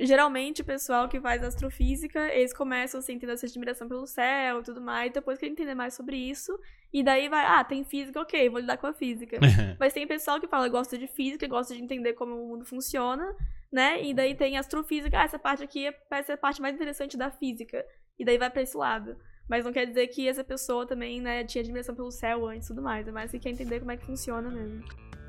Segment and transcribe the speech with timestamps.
[0.00, 4.62] Geralmente, o pessoal que faz astrofísica, eles começam assim, tendo essa admiração pelo céu e
[4.62, 6.58] tudo mais, depois que entender mais sobre isso,
[6.90, 9.38] e daí vai, ah, tem física, ok, vou lidar com a física.
[9.78, 13.36] Mas tem pessoal que fala, gosta de física, gosta de entender como o mundo funciona,
[13.70, 14.02] né?
[14.02, 17.84] E daí tem astrofísica, ah, essa parte aqui parece a parte mais interessante da física.
[18.18, 19.16] E daí vai pra esse lado.
[19.48, 22.70] Mas não quer dizer que essa pessoa também, né, tinha admiração pelo céu antes e
[22.70, 23.06] tudo mais.
[23.06, 24.82] É mais que quer entender como é que funciona mesmo.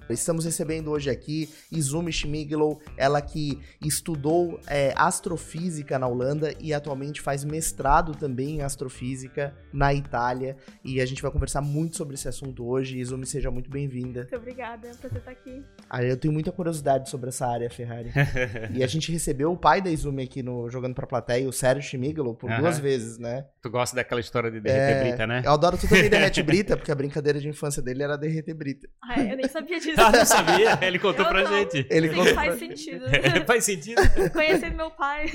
[0.09, 7.21] Estamos recebendo hoje aqui Izumi Schmiglow, ela que estudou é, astrofísica na Holanda e atualmente
[7.21, 10.57] faz mestrado também em astrofísica na Itália.
[10.83, 12.99] E a gente vai conversar muito sobre esse assunto hoje.
[12.99, 14.21] Izumi, seja muito bem-vinda.
[14.21, 15.63] Muito obrigada, um prazer estar aqui.
[15.89, 18.11] Ah, eu tenho muita curiosidade sobre essa área, Ferrari.
[18.73, 21.89] e a gente recebeu o pai da Izumi aqui no Jogando pra Plateia, o Sérgio
[21.89, 23.45] Schmiglow, por duas vezes, né?
[23.61, 25.41] Tu gosta daquela história de derreter é, brita, né?
[25.43, 28.87] Eu adoro tudo também derrete brita, porque a brincadeira de infância dele era derreter brita.
[29.03, 29.94] Ah, eu nem sabia disso.
[29.97, 30.79] Ah, não sabia?
[30.81, 31.51] Ele contou eu pra não.
[31.51, 31.87] gente.
[31.89, 33.05] Ele Sim, contou faz sentido.
[33.45, 34.01] Faz sentido?
[34.31, 35.25] Conhecendo meu pai.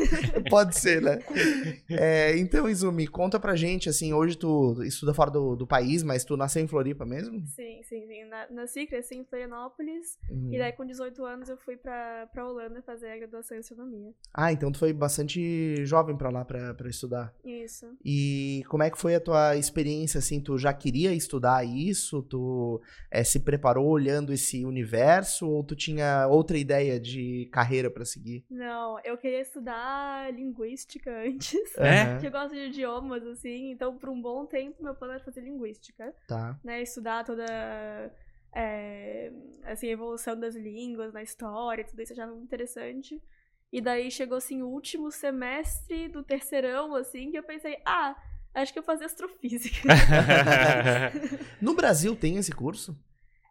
[0.48, 1.18] Pode ser, né?
[1.91, 6.24] É, então, Izumi, conta pra gente, assim, hoje tu estuda fora do, do país, mas
[6.24, 7.40] tu nasceu em Floripa mesmo?
[7.46, 8.24] Sim, sim, sim.
[8.24, 10.51] Na, nasci, cresci em Florianópolis, uhum.
[10.52, 14.13] e daí com 18 anos eu fui pra, pra Holanda fazer a graduação em astronomia.
[14.32, 17.35] Ah, então tu foi bastante jovem pra lá pra, pra estudar.
[17.45, 17.87] Isso.
[18.04, 22.23] E como é que foi a tua experiência, assim, tu já queria estudar isso?
[22.23, 28.04] Tu é, se preparou olhando esse universo ou tu tinha outra ideia de carreira para
[28.04, 28.45] seguir?
[28.51, 31.76] Não, eu queria estudar linguística antes.
[31.76, 32.12] É?
[32.12, 33.70] Porque eu gosto de idiomas, assim.
[33.70, 36.15] Então, por um bom tempo, meu plano era fazer linguística.
[36.26, 36.59] Tá.
[36.65, 37.45] Né, estudar toda
[38.54, 39.30] é,
[39.65, 43.20] assim, a evolução das línguas na história, tudo isso eu achava muito interessante.
[43.73, 48.16] E daí chegou assim o último semestre do terceirão, assim, que eu pensei, ah,
[48.54, 49.88] acho que eu vou fazer astrofísica.
[51.62, 52.98] no Brasil tem esse curso?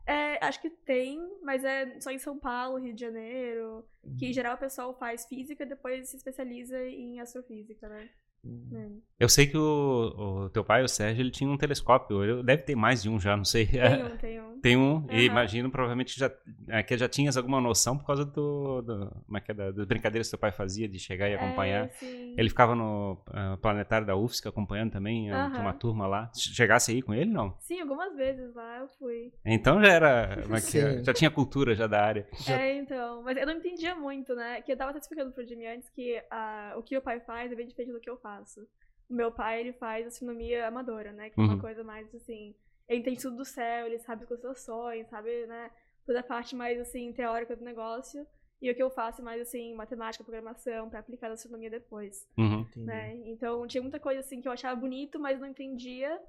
[0.10, 4.34] É, acho que tem, mas é só em São Paulo, Rio de Janeiro, que em
[4.34, 8.10] geral o pessoal faz física e depois se especializa em astrofísica, né?
[8.46, 9.02] Hum.
[9.20, 12.24] Eu sei que o, o, teu pai, o Sérgio, ele tinha um telescópio.
[12.24, 13.68] Ele deve ter mais de um já, não sei.
[13.68, 14.50] Tem um, tem um.
[14.60, 15.08] Tem um, uhum.
[15.12, 16.30] e imagino provavelmente já,
[16.68, 19.86] é, que já tinhas alguma noção por causa do, do como é que é, das
[19.86, 21.86] brincadeiras que teu pai fazia de chegar e acompanhar.
[22.02, 25.62] É, ele ficava no uh, planetário da UFSC acompanhando também, uhum.
[25.62, 26.30] uma turma lá.
[26.36, 27.56] Chegasse aí com ele, não?
[27.60, 29.32] Sim, algumas vezes lá eu fui.
[29.46, 32.28] Então já era, que já tinha cultura já da área.
[32.50, 34.62] É, então, mas eu não entendia muito, né?
[34.62, 37.50] Que eu tava até explicando pro Jimmy antes que uh, o que o pai faz
[37.50, 38.68] é bem diferente do que eu faço faço.
[39.10, 41.30] O meu pai, ele faz astronomia amadora, né?
[41.30, 41.60] Que é uma uhum.
[41.60, 42.56] coisa mais, assim...
[42.88, 45.70] Ele entende tudo do céu, ele sabe as constelações, sabe, né?
[46.06, 48.26] Toda a parte mais, assim, teórica do negócio.
[48.62, 52.28] E o que eu faço é mais, assim, matemática, programação, para aplicar na astronomia depois.
[52.38, 52.66] Uhum.
[52.76, 53.16] Né?
[53.26, 56.20] Então, tinha muita coisa, assim, que eu achava bonito, mas não entendia.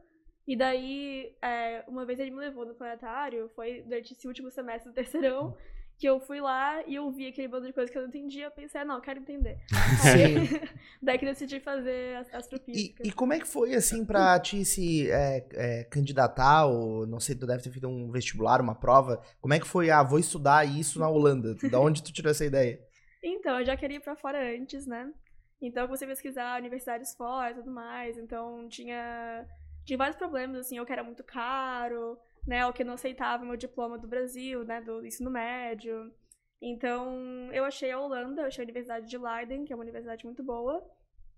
[0.47, 4.91] E daí, é, uma vez ele me levou no planetário, foi durante esse último semestre
[4.91, 5.56] do terceirão,
[6.00, 8.47] que eu fui lá e eu vi aquele bando de coisas que eu não entendia,
[8.47, 9.59] eu pensei, ah, não, eu quero entender.
[10.03, 10.49] Aí,
[11.00, 13.03] daí que decidi fazer astrofísica.
[13.05, 17.21] E, e, como é que foi, assim, pra ti se é, é, candidatar, ou não
[17.21, 20.19] sei, tu deve ter feito um vestibular, uma prova, como é que foi, ah, vou
[20.19, 22.81] estudar isso na Holanda, da onde tu tirou essa ideia?
[23.22, 25.12] Então, eu já queria ir pra fora antes, né?
[25.60, 29.47] Então, eu comecei a pesquisar universidades fora e tudo mais, então tinha,
[29.84, 33.56] tinha vários problemas, assim, eu que era muito caro, né, o que não aceitava meu
[33.56, 36.12] diploma do Brasil, né, do ensino médio.
[36.61, 40.25] Então, eu achei a Holanda, eu achei a Universidade de Leiden, que é uma universidade
[40.25, 40.84] muito boa.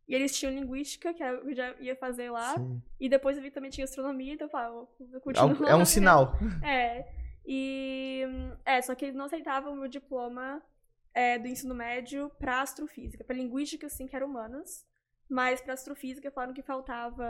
[0.08, 2.54] E eles tinham linguística, que eu já ia fazer lá.
[2.56, 2.82] Sim.
[2.98, 5.78] E depois eu vi que também tinha astronomia, então eu falei, eu continuo É um,
[5.78, 6.34] é um sinal.
[6.64, 7.06] É.
[7.46, 8.22] E.
[8.64, 10.62] É, só que eles não aceitavam o meu diploma
[11.14, 13.24] é, do ensino médio para astrofísica.
[13.24, 14.84] Para linguística, sim, que era humanas.
[15.32, 17.24] Mas para astrofísica falaram que faltava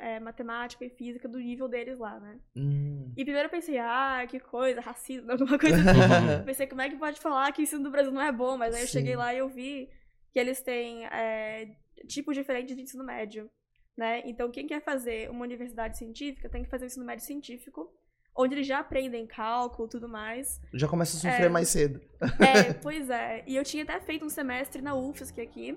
[0.00, 2.38] é, matemática e física do nível deles lá, né?
[2.54, 3.12] Hum.
[3.16, 6.44] E primeiro eu pensei, ah, que coisa, racismo, alguma coisa assim.
[6.44, 8.56] pensei, como é que pode falar que o ensino do Brasil não é bom?
[8.56, 9.90] Mas aí eu cheguei lá e eu vi
[10.32, 11.74] que eles têm é,
[12.06, 13.50] tipos diferentes de ensino médio,
[13.98, 14.22] né?
[14.26, 17.92] Então quem quer fazer uma universidade científica tem que fazer o ensino médio científico,
[18.32, 20.60] onde eles já aprendem cálculo e tudo mais.
[20.72, 22.00] Já começa a sofrer é, mais cedo.
[22.38, 23.42] É, pois é.
[23.44, 25.76] E eu tinha até feito um semestre na UFSC aqui,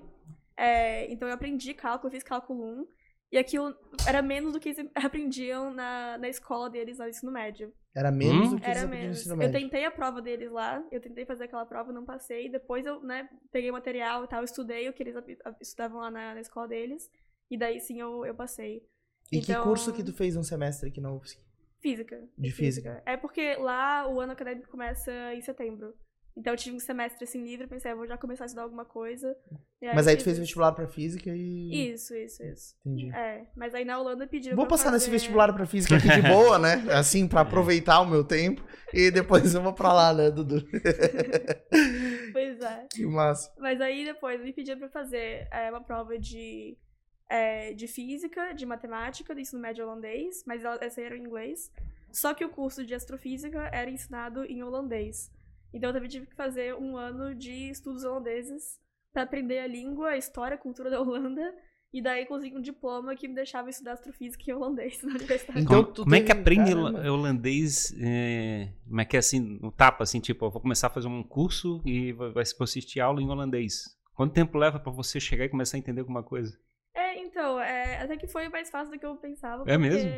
[0.56, 2.86] é, então eu aprendi cálculo, eu fiz cálculo 1.
[3.32, 3.74] E aquilo
[4.06, 7.72] era menos do que eles aprendiam na, na escola deles no ensino médio.
[7.94, 8.54] Era menos hum?
[8.54, 9.06] do que era eles menos.
[9.06, 9.56] no ensino médio.
[9.56, 12.48] Eu tentei a prova deles lá, eu tentei fazer aquela prova, não passei.
[12.48, 15.16] Depois eu, né, peguei material e tal, estudei o que eles
[15.60, 17.10] estudavam lá na, na escola deles.
[17.50, 18.82] E daí sim eu, eu passei.
[19.32, 21.42] E então, que curso que tu fez um semestre aqui na UFSC?
[21.80, 22.16] Física.
[22.38, 22.94] De física.
[22.94, 23.02] física.
[23.04, 25.94] É porque lá o ano acadêmico começa em setembro.
[26.36, 28.84] Então eu tive um semestre assim livre, pensei, ah, vou já começar a estudar alguma
[28.84, 29.36] coisa.
[29.80, 31.92] Mas aí tu fez vestibular pra física e.
[31.92, 32.74] Isso, isso, isso.
[32.84, 33.14] Entendi.
[33.14, 34.56] É, mas aí na Holanda pediram.
[34.56, 34.96] Vou passar fazer...
[34.96, 36.84] nesse vestibular pra física aqui de boa, né?
[36.92, 38.64] Assim, pra aproveitar o meu tempo.
[38.92, 40.66] E depois eu vou pra lá, né, Dudu?
[42.32, 42.86] pois é.
[42.90, 43.52] que massa.
[43.58, 46.76] Mas aí depois me pediam pra fazer é, uma prova de,
[47.28, 51.70] é, de física, de matemática, do ensino médio holandês, mas essa aí era em inglês.
[52.10, 55.30] Só que o curso de astrofísica era ensinado em holandês.
[55.74, 58.78] Então eu também tive que fazer um ano de estudos holandeses
[59.12, 61.52] pra aprender a língua, a história, a cultura da Holanda.
[61.92, 65.60] E daí consegui um diploma que me deixava estudar astrofísica em holandês na universidade.
[65.60, 66.98] Então, como, tu como é que aprende caramba.
[66.98, 67.94] hola- holandês?
[68.00, 71.06] é, como é que é assim, no tapa, assim, tipo, eu vou começar a fazer
[71.06, 73.84] um curso e vai, assistir aula em holandês.
[74.14, 76.56] Quanto tempo leva pra você chegar e começar a entender alguma coisa?
[76.94, 79.62] É, então, é, até que foi mais fácil do que eu pensava.
[79.68, 80.10] É porque, mesmo?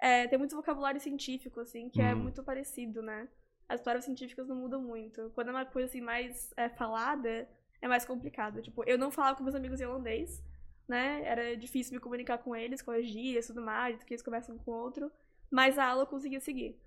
[0.00, 2.20] é, tem muito vocabulário científico, assim, que é Hum.
[2.24, 3.28] muito parecido, né?
[3.72, 5.30] As palavras científicas não mudam muito.
[5.34, 7.48] Quando é uma coisa assim mais é, falada,
[7.80, 8.60] é mais complicado.
[8.62, 10.42] Tipo, eu não falava com meus amigos em holandês,
[10.88, 11.22] né?
[11.24, 14.58] Era difícil me comunicar com eles, com as gírias tudo mais, do que eles conversam
[14.58, 15.10] com o outro.
[15.50, 16.78] Mas a aula eu conseguia seguir.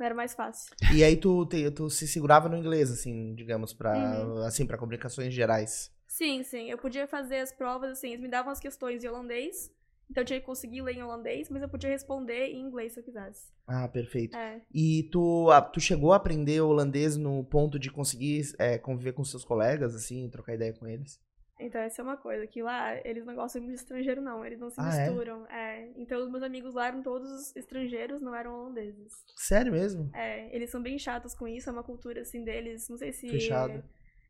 [0.00, 0.74] Era mais fácil.
[0.94, 4.38] E aí tu, te- tu se segurava no inglês, assim, digamos, pra, Uhum.
[4.44, 5.90] assim, pra comunicações gerais.
[6.06, 6.70] Sim, sim.
[6.70, 9.70] Eu podia fazer as provas, assim, eles me davam as questões em holandês.
[10.10, 13.00] Então eu tinha que conseguir ler em holandês, mas eu podia responder em inglês se
[13.00, 13.50] eu quisesse.
[13.66, 14.36] Ah, perfeito.
[14.36, 14.60] É.
[14.72, 19.24] E tu, a- tu chegou a aprender holandês no ponto de conseguir é, conviver com
[19.24, 21.20] seus colegas, assim, trocar ideia com eles?
[21.58, 24.44] Então, essa é uma coisa, que lá eles não gostam muito de estrangeiro, não.
[24.44, 25.08] Eles não se Ah, é?
[25.08, 25.46] misturam.
[25.46, 25.90] É?
[25.96, 29.10] Então, os meus amigos lá eram todos estrangeiros, não eram holandeses.
[29.36, 30.10] Sério mesmo?
[30.14, 33.26] É, eles são bem chatos com isso, é uma cultura, assim, deles, não sei se...
[33.28, 33.82] Fechada.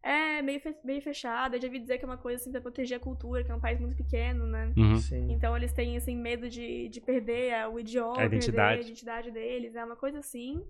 [0.06, 1.56] É, meio, fe meio fechada.
[1.56, 3.54] Eu já vi dizer que é uma coisa, assim, pra proteger a cultura, que é
[3.54, 4.72] um país muito pequeno, né?
[4.76, 4.96] Uhum.
[4.96, 5.32] Sim.
[5.32, 8.68] Então, eles têm, assim, medo de, de perder o idioma, A identidade.
[8.68, 9.74] perder a identidade deles.
[9.74, 10.62] É uma coisa assim.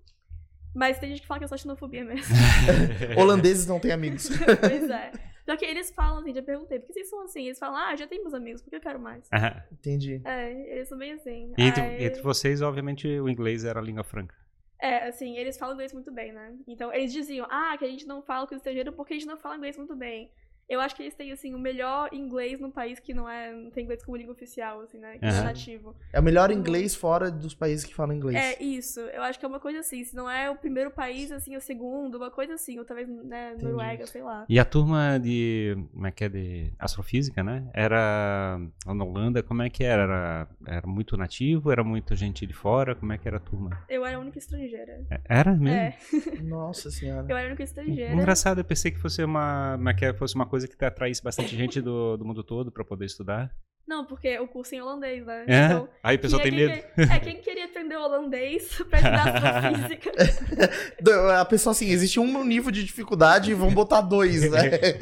[0.73, 2.35] Mas tem gente que fala que é só xenofobia mesmo.
[3.17, 4.29] Holandeses não têm amigos.
[4.59, 5.11] pois é.
[5.45, 7.45] Só que eles falam, assim, já perguntei, por que vocês são assim?
[7.45, 9.27] Eles falam, ah, já tenho meus amigos, por que eu quero mais?
[9.31, 9.61] Aham.
[9.71, 10.21] Entendi.
[10.25, 11.53] É, eles são bem assim.
[11.57, 14.35] E entre, Aí- entre vocês, obviamente, o inglês era a língua franca.
[14.79, 16.55] É, assim, eles falam inglês muito bem, né?
[16.67, 19.27] Então, eles diziam, ah, que a gente não fala com o estrangeiro porque a gente
[19.27, 20.31] não fala inglês muito bem.
[20.69, 23.71] Eu acho que eles têm, assim, o melhor inglês num país que não é, não
[23.71, 25.17] tem inglês como língua oficial, assim, né?
[25.17, 25.95] Que não é nativo.
[26.11, 28.35] É o melhor inglês fora dos países que falam inglês.
[28.37, 28.99] É, isso.
[28.99, 30.03] Eu acho que é uma coisa assim.
[30.03, 32.77] Se não é o primeiro país, assim, o segundo, uma coisa assim.
[32.79, 33.63] Ou talvez, né, Entendi.
[33.65, 34.45] Noruega, sei lá.
[34.49, 35.77] E a turma de.
[35.93, 36.29] Como é que é?
[36.29, 37.65] De astrofísica, né?
[37.73, 38.59] Era.
[38.85, 40.03] Na Holanda, como é que era?
[40.03, 41.71] Era, era muito nativo?
[41.71, 42.93] Era muita gente de fora?
[42.95, 43.83] Como é que era a turma?
[43.87, 45.05] Eu era a única estrangeira.
[45.09, 45.69] É- Era mesmo?
[45.69, 47.25] É, Nossa senhora.
[47.29, 48.13] eu era a única estrangeira.
[48.13, 50.13] Engraçado, eu pensei que fosse uma, como é que é?
[50.13, 53.51] fosse uma coisa que atraísse bastante gente do, do mundo todo pra poder estudar.
[53.87, 55.45] Não, porque o curso é em holandês, né?
[55.47, 55.65] É?
[55.65, 56.73] Então, Aí o pessoal tem medo.
[56.73, 60.11] que- é, quem queria aprender holandês pra estudar astrofísica?
[61.01, 64.59] Do- A pessoa assim, existe um nível de dificuldade e vão botar dois, né?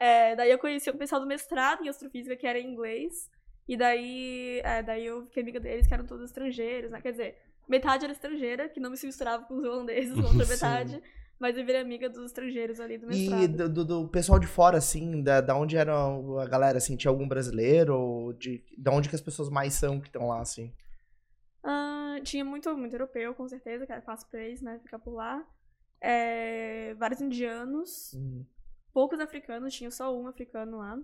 [0.00, 0.32] É.
[0.32, 3.30] É, daí eu conheci o pessoal do mestrado em astrofísica, que era em inglês.
[3.68, 7.00] E daí, é, daí eu fiquei amiga deles, que eram todos estrangeiros, né?
[7.00, 7.38] Quer dizer,
[7.68, 10.52] metade era estrangeira, que não me se misturava com os holandeses, a outra Sim.
[11.42, 13.48] Mas eu virei amiga dos estrangeiros ali do E mestrado.
[13.48, 17.10] do, do- do pessoal de fora, assim, da, da onde era a galera, assim, tinha
[17.10, 17.94] algum brasileiro?
[17.96, 20.72] Ou de, da onde que as pessoas mais são que estão lá, assim?
[21.64, 24.78] Ah, tinha muito, muito europeu, com certeza, que era fácil pra eles, né?
[24.80, 25.46] Ficar por lá.
[26.00, 28.46] É, vários indianos, Hum.
[28.92, 31.00] poucos africanos, tinha só um africano lá.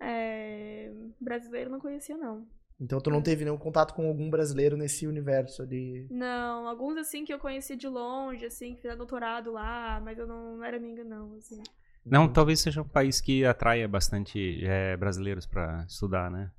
[0.00, 2.48] É, brasileiro não conhecia, não.
[2.80, 6.06] Então tu não teve nenhum contato com algum brasileiro nesse universo ali.
[6.10, 10.26] Não, alguns assim que eu conheci de longe, assim, que fizeram doutorado lá, mas eu
[10.26, 11.62] não, não era amiga, não, assim.
[12.04, 16.50] Não, talvez seja um país que atraia bastante é, brasileiros pra estudar, né?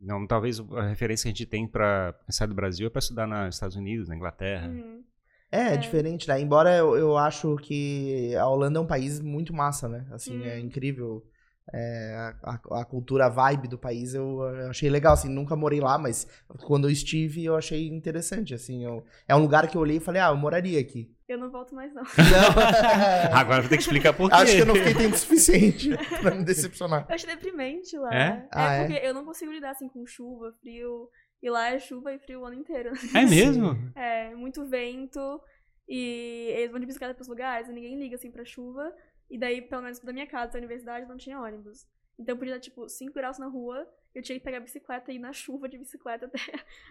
[0.00, 3.26] Não, talvez a referência que a gente tem pra pensar do Brasil é pra estudar
[3.26, 4.68] nos Estados Unidos, na Inglaterra.
[4.68, 5.02] Uhum.
[5.50, 5.76] É, é É.
[5.76, 6.38] diferente, né?
[6.40, 10.04] Embora eu, eu acho que a Holanda é um país muito massa, né?
[10.10, 10.64] Assim, é Hum.
[10.66, 11.24] incrível.
[11.72, 15.80] É, a, a- cultura, a vibe do país eu, eu achei legal, assim, nunca morei
[15.80, 16.26] lá, mas
[16.66, 20.00] quando eu estive eu achei interessante, assim, eu- é um lugar que eu olhei e
[20.00, 21.10] falei, ah, eu moraria aqui.
[21.26, 22.02] Eu não volto mais, não.
[22.02, 22.04] Não,
[23.34, 24.36] Agora vou ter que explicar por quê.
[24.36, 25.90] acho que eu não fiquei tempo suficiente
[26.20, 27.06] pra me decepcionar.
[27.08, 28.14] Eu achei deprimente lá.
[28.14, 28.46] É?
[28.52, 28.86] Ah, é?
[28.86, 31.08] porque eu não consigo lidar assim com chuva, frio.
[31.42, 32.90] E lá é chuva e frio o ano inteiro.
[33.14, 33.74] É mesmo?
[33.96, 35.40] É, muito vento.
[35.88, 38.92] E eles vão de bicicleta pros lugares e ninguém liga assim pra chuva.
[39.30, 41.86] E daí, pelo menos da minha casa, da universidade, não tinha ônibus.
[42.18, 43.86] Então podia dar, tipo, 5 graus na rua.
[44.14, 46.38] Eu tinha que pegar a bicicleta e ir na chuva de bicicleta até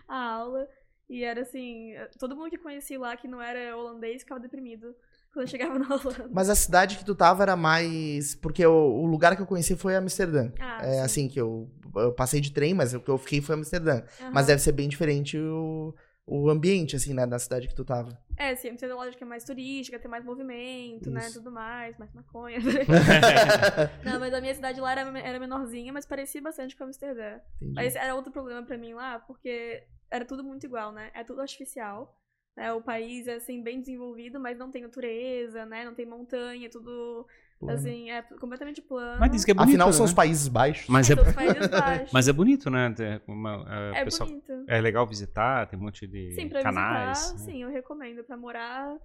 [0.08, 0.68] a aula.
[1.10, 4.96] E era assim, todo mundo que conheci lá que não era holandês ficava deprimido
[5.32, 6.30] quando eu chegava na Holanda.
[6.32, 8.36] Mas a cidade que tu tava era mais.
[8.36, 10.52] Porque o, o lugar que eu conheci foi Amsterdã.
[10.60, 11.00] Ah, É sim.
[11.00, 14.04] assim que eu, eu passei de trem, mas o que eu fiquei foi Amsterdã.
[14.22, 14.32] Aham.
[14.34, 15.94] Mas deve ser bem diferente o,
[16.26, 18.18] o ambiente, assim, né, na cidade que tu tava.
[18.38, 21.40] É, sim, Amsterdã lógico que é mais turística, tem mais movimento, né, Isso.
[21.40, 22.60] tudo mais, mais maconha.
[24.04, 27.40] Não, mas a minha cidade lá era, era menorzinha, mas parecia bastante com Amsterdã.
[27.58, 27.74] Entendi.
[27.76, 31.12] Mas era outro problema pra mim lá, porque era tudo muito igual, né?
[31.14, 32.18] É tudo artificial.
[32.56, 32.72] Né?
[32.72, 35.84] O país é assim bem desenvolvido, mas não tem natureza, né?
[35.84, 37.28] Não tem montanha, tudo
[37.66, 37.80] plano.
[37.80, 39.20] assim é completamente plano.
[39.20, 40.10] Mas diz que é bonito, Afinal são né?
[40.10, 40.88] os Países Baixos.
[40.88, 42.12] Mas é, é os Países Baixos.
[42.12, 42.94] mas é bonito, né?
[42.96, 43.66] Tem uma,
[43.96, 44.52] é, é pessoal, bonito.
[44.68, 47.20] é legal visitar, tem um monte de Sim, pra canais.
[47.20, 47.52] visitar, né?
[47.52, 48.24] sim, eu recomendo.
[48.24, 48.96] Pra morar,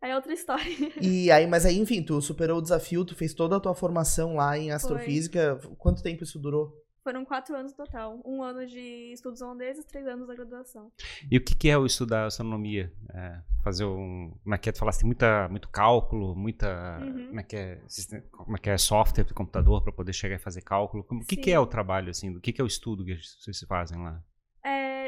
[0.00, 0.64] aí é outra história.
[1.00, 4.36] E aí, mas aí, enfim, tu superou o desafio, tu fez toda a tua formação
[4.36, 5.58] lá em astrofísica.
[5.78, 6.72] Quanto tempo isso durou?
[7.08, 8.20] Foram quatro anos no total.
[8.22, 10.92] Um ano de estudos holandeses, três anos da graduação.
[11.30, 12.92] E o que, que é o estudar astronomia?
[13.14, 14.30] É, fazer um.
[14.42, 14.72] Como é que é?
[14.72, 16.98] Tu falaste, tem muita, muito cálculo, muita.
[17.00, 17.28] Uhum.
[17.28, 17.80] Como, é que é,
[18.30, 21.02] como é que é software de computador para poder chegar e fazer cálculo?
[21.02, 22.28] Como- O que, que é o trabalho, assim?
[22.36, 24.22] O que, que é o estudo que vocês fazem lá?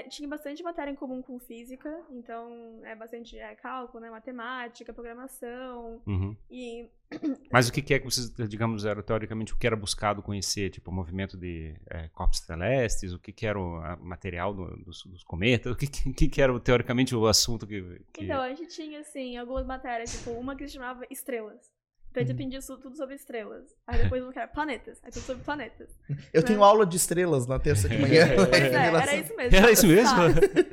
[0.00, 4.92] É, tinha bastante matéria em comum com física, então é bastante é, cálculo, né, matemática,
[4.92, 6.36] programação Uhum.
[6.50, 6.88] e
[7.52, 10.70] Mas o que, é que vocês, digamos, era teoricamente o que era buscado conhecer?
[10.70, 15.02] Tipo, o movimento de é, corpos celestes, o que, que era o material do- dos,
[15.04, 15.72] dos cometas?
[15.72, 17.82] O que, que, que que era teoricamente o assunto que.
[18.12, 21.68] que- Então, a gente tinha, assim, algumas matérias, tipo, uma que se chamava estrelas.
[22.14, 22.34] A gente Uhum.
[22.34, 23.64] aprendia su- tudo sobre estrelas.
[23.86, 24.98] Aí depois uma que era planetas.
[25.04, 25.88] Aí tudo sobre planetas.
[26.32, 26.46] Eu Né?
[26.48, 28.26] tenho aula de estrelas na terça de manhã.
[28.34, 29.56] Pois é, era isso mesmo.
[29.56, 30.18] Era isso mesmo?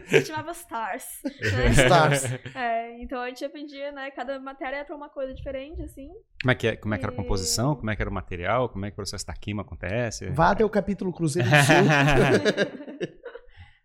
[0.07, 1.05] Gente chamava Stars.
[1.23, 1.67] Né?
[1.85, 2.23] Stars.
[2.55, 4.09] É, então a gente aprendia, né?
[4.11, 6.09] Cada matéria era pra uma coisa diferente, assim.
[6.41, 7.75] Como é, que é, como é que era a composição?
[7.75, 8.67] Como é que era o material?
[8.69, 10.29] Como é que o processo da química acontece?
[10.31, 13.17] Vá até o capítulo Cruzeiro do Sul.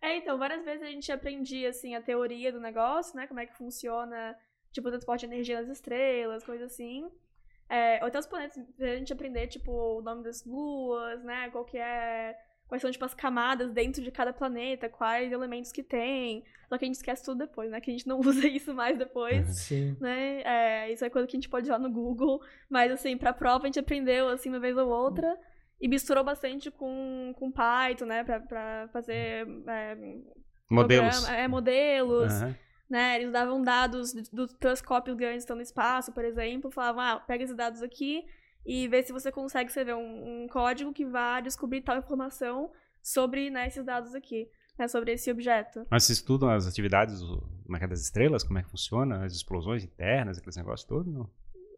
[0.01, 3.25] É, então, várias vezes a gente aprendia, assim, a teoria do negócio, né?
[3.25, 4.35] Como é que funciona,
[4.71, 7.09] tipo, o transporte de energia nas estrelas, coisa assim.
[7.69, 11.49] É, ou até os planetas, a gente aprender, tipo, o nome das luas, né?
[11.51, 12.35] Qual que é...
[12.67, 16.43] Quais são, tipo, as camadas dentro de cada planeta, quais elementos que tem.
[16.67, 17.79] Só que a gente esquece tudo depois, né?
[17.79, 19.45] Que a gente não usa isso mais depois.
[19.59, 19.95] Sim.
[19.99, 20.41] né?
[20.43, 23.65] É, isso é coisa que a gente pode usar no Google, mas assim, pra prova
[23.65, 25.37] a gente aprendeu assim uma vez ou outra
[25.79, 28.23] e misturou bastante com, com Python, né?
[28.23, 29.95] Pra, pra fazer é,
[30.69, 31.15] Modelos.
[31.19, 32.55] programa- é, modelos, Aham.
[32.93, 33.15] Né?
[33.19, 37.19] Eles davam dados do- dos telescópios grandes que estão no espaço, por exemplo, falavam, ah,
[37.19, 38.23] pega esses dados aqui
[38.65, 42.71] e vê se você consegue escrever um, um código que vá descobrir tal informação
[43.01, 44.47] sobre né, esses dados aqui,
[44.77, 44.87] né?
[44.87, 45.85] Sobre esse objeto.
[45.89, 47.43] Mas vocês estudam as atividades do,
[47.75, 48.43] é das estrelas?
[48.43, 49.25] Como é que funciona?
[49.25, 51.11] As explosões internas, aqueles negócios todos?
[51.13, 51.29] Não?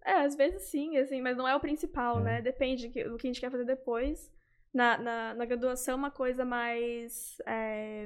[0.06, 2.24] É, às vezes sim, assim, mas não é o principal, É.
[2.24, 2.42] né?
[2.42, 4.32] Depende do que a gente quer fazer depois.
[4.74, 7.38] Na, na, na graduação, uma coisa mais.
[7.48, 8.06] é,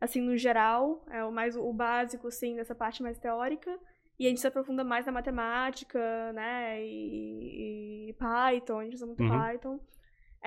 [0.00, 3.78] assim, no geral, é o mais o básico, assim, nessa parte mais teórica.
[4.18, 6.82] E a gente se aprofunda mais na matemática, né?
[6.82, 9.28] E, e Python, a gente usa muito Uhum.
[9.28, 9.80] Python.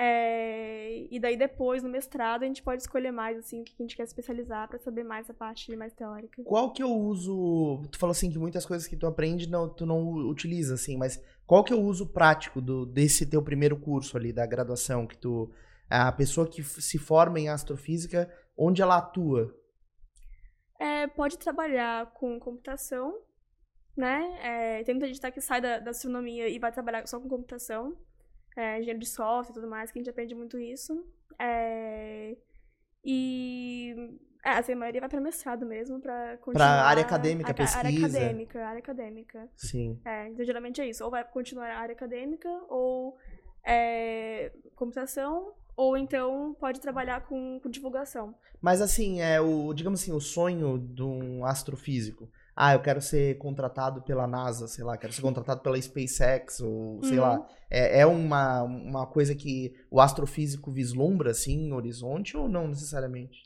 [0.02, 3.84] É, e daí depois, no mestrado, a gente pode escolher mais, assim, o que a
[3.84, 6.42] gente quer especializar pra saber mais essa parte mais teórica.
[6.46, 7.84] Qual que é o uso.
[7.92, 11.22] Tu falou assim que muitas coisas que tu aprende não, tu não utiliza, assim, mas
[11.46, 15.18] qual que é o uso prático do, desse teu primeiro curso ali, da graduação, que
[15.18, 15.52] tu.
[15.90, 19.56] A pessoa que se forma em astrofísica, onde ela atua?
[20.80, 23.20] É, pode trabalhar com computação,
[23.96, 24.20] né?
[24.42, 27.28] É, tem muita gente tá que sai da, da astronomia e vai trabalhar só com
[27.28, 27.98] computação.
[28.58, 31.06] É, engenheiro de software e tudo mais, que a gente aprende muito isso.
[31.40, 32.36] É,
[33.04, 33.96] e...
[34.44, 36.66] É, assim, a maioria vai para mestrado mesmo, para continuar...
[36.86, 38.18] área acadêmica, a ca- Área pesquisa.
[38.18, 39.50] acadêmica, área acadêmica.
[39.58, 40.00] Sim.
[40.06, 41.04] É, então geralmente é isso.
[41.04, 43.18] Ou vai continuar a área acadêmica, ou
[43.66, 48.36] é, computação, ou então pode trabalhar com, com divulgação.
[48.62, 52.30] Mas assim, é o, digamos assim, o sonho de um astrofísico.
[52.54, 57.02] Ah, eu quero ser contratado pela NASA, sei lá, quero ser contratado pela SpaceX, ou
[57.04, 57.24] sei Uhum.
[57.24, 57.48] lá.
[57.70, 63.46] É, é uma, uma coisa que o astrofísico vislumbra, assim, no horizonte, ou não necessariamente?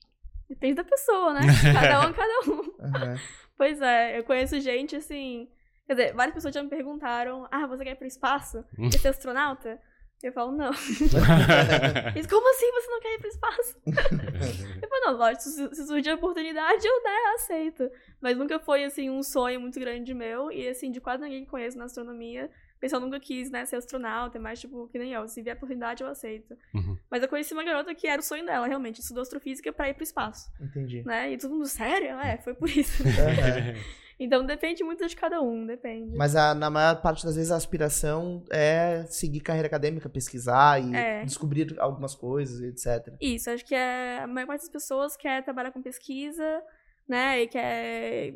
[0.50, 1.42] Depende da pessoa, né?
[1.72, 2.62] Cada um, cada um.
[2.84, 3.16] Aham.
[3.56, 5.48] Pois é, eu conheço gente assim.
[5.86, 8.64] Quer dizer, várias pessoas já me perguntaram: ah, você quer ir pro espaço?
[8.92, 9.80] Quer ser astronauta?
[10.24, 10.72] Eu falo, não.
[12.16, 13.78] Eles, como assim você não quer ir pro espaço?
[14.82, 17.92] Eu falo, não, lógico, se, se surgir a oportunidade, eu, né, aceito.
[18.22, 20.50] Mas nunca foi, assim, um sonho muito grande meu.
[20.50, 23.76] E, assim, de quase ninguém que conheço na astronomia, o pessoal nunca quis, né, ser
[23.76, 25.28] astronauta, é mais, tipo, que nem eu.
[25.28, 26.56] Se vier a oportunidade, eu aceito.
[26.74, 26.98] Uhum.
[27.12, 29.02] Mas eu conheci uma garota que era o sonho dela, realmente.
[29.02, 31.04] Estudou astrofísica pra ir pro espaço, Entendi.
[31.04, 31.34] né?
[31.34, 32.18] E todo mundo, sério?
[32.20, 33.04] É, foi por isso.
[33.04, 33.76] Aham.
[34.26, 36.16] Então depende muito de cada um, depende.
[36.16, 40.96] Mas a- na maior parte das vezes a aspiração é seguir carreira acadêmica, pesquisar e
[40.96, 41.24] É.
[41.26, 43.16] descobrir algumas coisas, etc.
[43.20, 46.62] Isso, acho que é, a maior parte das pessoas quer trabalhar com pesquisa,
[47.08, 47.42] né?
[47.42, 48.34] E quer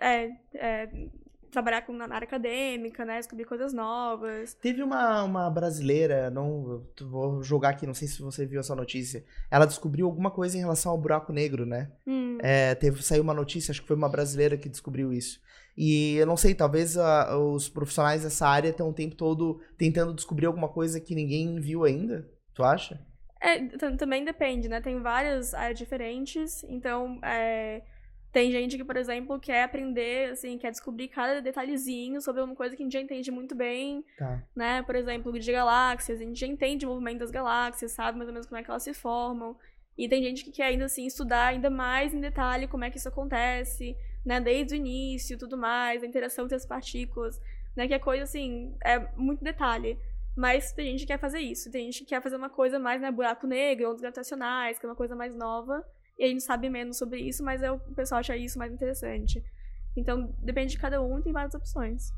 [0.00, 0.88] é, é,
[1.50, 3.16] trabalhar com, na área acadêmica, né?
[3.18, 4.54] Descobrir coisas novas.
[4.54, 9.24] Teve uma, uma brasileira, não vou jogar aqui, não sei se você viu essa notícia.
[9.50, 11.90] Ela descobriu alguma coisa em relação ao buraco negro, né?
[12.06, 15.40] Hum, É, teve, saiu uma notícia, acho que foi uma brasileira que descobriu isso.
[15.76, 20.14] E eu não sei, talvez ah, os profissionais dessa área estão o tempo todo tentando
[20.14, 22.26] descobrir alguma coisa que ninguém viu ainda.
[22.54, 22.98] Tu acha?
[23.38, 24.80] É, tam- também depende, né?
[24.80, 27.82] Tem várias áreas diferentes, então é,
[28.36, 32.76] Tem gente que, por exemplo, quer aprender, assim, quer descobrir cada detalhezinho sobre uma coisa
[32.76, 34.42] que a gente já entende muito bem, Tá.
[34.54, 34.82] né?
[34.82, 38.34] Por exemplo, de galáxias, a gente já entende o movimento das galáxias, sabe mais ou
[38.34, 39.56] menos como é que elas se formam.
[39.96, 42.98] E tem gente que quer ainda assim estudar ainda mais em detalhe como é que
[42.98, 44.38] isso acontece, né?
[44.38, 47.40] Desde o início tudo mais, a interação entre as partículas,
[47.74, 47.88] né?
[47.88, 49.98] Que é coisa assim, é muito detalhe.
[50.36, 53.00] Mas tem gente que quer fazer isso, tem gente que quer fazer uma coisa mais,
[53.00, 55.82] né, buraco negro, ondas gravitacionais, que é uma coisa mais nova,
[56.18, 59.42] e a gente sabe menos sobre isso, mas é, o pessoal acha isso mais interessante.
[59.96, 62.10] Então, depende de cada um, tem várias opções.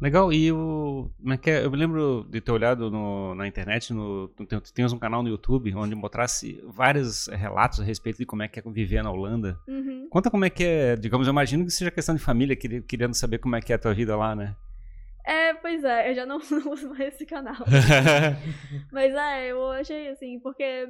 [0.00, 1.10] Legal, e o.
[1.20, 1.64] como é que é?
[1.64, 5.28] Eu me lembro de ter olhado no- na internet, no, tem, tens um canal no
[5.28, 9.58] YouTube onde mostrasse vários relatos a respeito de como é que é viver na Holanda.
[9.68, 10.08] Uhum.
[10.10, 13.38] Conta como é que é, digamos, eu imagino que seja questão de família, querendo saber
[13.38, 14.56] como é que é a tua vida lá, né?
[15.26, 16.38] É, pois é, eu já não
[16.72, 17.56] uso mais esse canal.
[18.90, 20.88] Mas é, eu achei assim, porque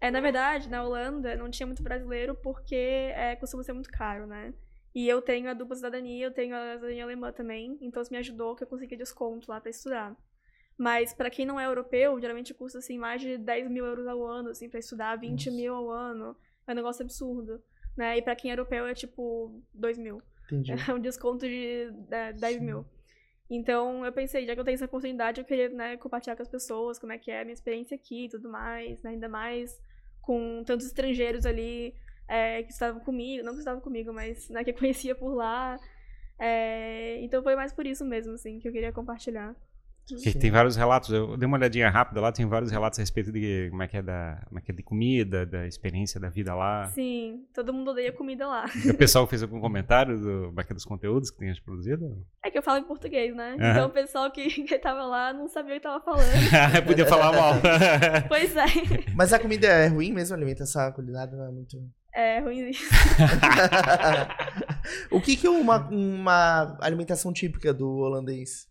[0.00, 4.26] é, na verdade, na Holanda não tinha muito brasileiro porque é, costuma ser muito caro,
[4.26, 4.54] né?
[4.94, 8.18] E eu tenho a dupla cidadania, eu tenho a cidadania alemã também, então isso me
[8.18, 10.16] ajudou que eu consegui desconto lá pra estudar.
[10.76, 14.26] Mas pra quem não é europeu, geralmente custa assim mais de 10 mil euros ao
[14.26, 15.56] ano, assim, pra estudar 20 Nossa.
[15.56, 16.34] mil ao ano.
[16.66, 17.62] É um negócio absurdo,
[17.94, 18.16] né?
[18.16, 20.22] E pra quem é europeu é tipo 2 mil.
[20.46, 20.72] Entendi.
[20.90, 22.64] É um desconto de é, 10 Sim.
[22.64, 22.86] mil.
[23.50, 26.48] Então, eu pensei, já que eu tenho essa oportunidade, eu queria, né, compartilhar com as
[26.48, 29.82] pessoas como é que é a minha experiência aqui e tudo mais, né, ainda mais
[30.30, 31.92] com tantos estrangeiros ali
[32.28, 35.76] é, que estavam comigo, não que estavam comigo, mas, né, que eu conhecia por lá.
[36.38, 39.56] É, então foi mais por isso mesmo, assim, que eu queria compartilhar.
[40.38, 43.68] Tem vários relatos, eu dei uma olhadinha rápida lá, tem vários relatos a respeito de
[43.70, 46.54] como é que é, da, como é, que é de comida, da experiência da vida
[46.54, 46.86] lá.
[46.86, 48.66] Sim, todo mundo odeia comida lá.
[48.88, 52.24] O pessoal fez algum comentário do, como é que é dos conteúdos que tem produzido?
[52.42, 53.56] É que eu falo em português, né?
[53.58, 53.70] Aham.
[53.70, 56.30] Então o pessoal que, que tava lá não sabia o que tava falando.
[56.86, 57.54] Podia falar mal.
[58.28, 58.64] pois é,
[59.14, 61.76] Mas a comida é ruim mesmo, a alimentação culinária não é muito.
[62.14, 62.84] é ruim isso.
[65.10, 68.69] o que que é uma, uma alimentação típica do holandês?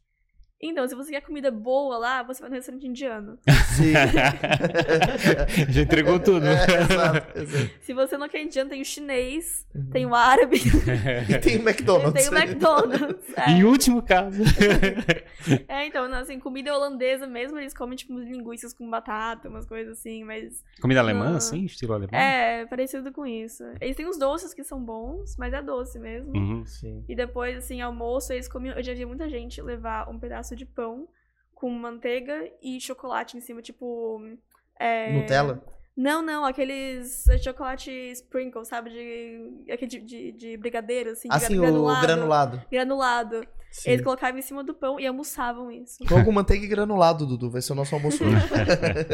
[0.62, 3.38] Então, se você quer comida boa lá, você vai no restaurante indiano.
[3.78, 3.94] Sim.
[5.70, 6.46] Já entregou tudo.
[6.46, 7.72] É, exato, exato.
[7.82, 9.90] Se você não quer indiano, tem o chinês, Uhum.
[9.92, 10.58] tem o árabe,
[11.30, 12.28] E tem o McDonald's.
[12.28, 13.24] tem o McDonald's.
[13.48, 13.66] Em É.
[13.66, 14.42] último caso.
[15.70, 19.66] É, então, não, assim, comida holandesa mesmo, eles comem, tipo, uns linguiças com batata, umas
[19.66, 20.64] coisas assim, mas...
[20.82, 21.38] Comida alemã, Ah.
[21.38, 21.64] assim?
[21.64, 22.20] Estilo alemão?
[22.20, 23.64] É, parecido com isso.
[23.80, 26.36] Eles têm uns doces que são bons, mas é doce mesmo.
[26.36, 26.66] Uhum.
[26.66, 27.04] Sim.
[27.08, 28.76] E depois, assim, almoço, eles comiam...
[28.76, 31.08] Eu já vi muita gente levar um pedaço de pão
[31.54, 34.22] com manteiga e chocolate em cima, tipo...
[34.80, 35.62] é, Nutella?
[35.96, 38.90] Não, não, aqueles chocolate sprinkle, sabe?
[38.90, 42.00] De, aquele de, de, de brigadeiro, assim, de Assim, granulado.
[42.00, 42.62] o granulado.
[42.72, 43.48] Granulado.
[43.72, 43.92] Sim.
[43.92, 46.04] Eles colocavam em cima do pão e almoçavam isso.
[46.06, 47.52] Pão com manteiga e granulado, Dudu.
[47.52, 48.36] Vai ser o nosso almoço hoje.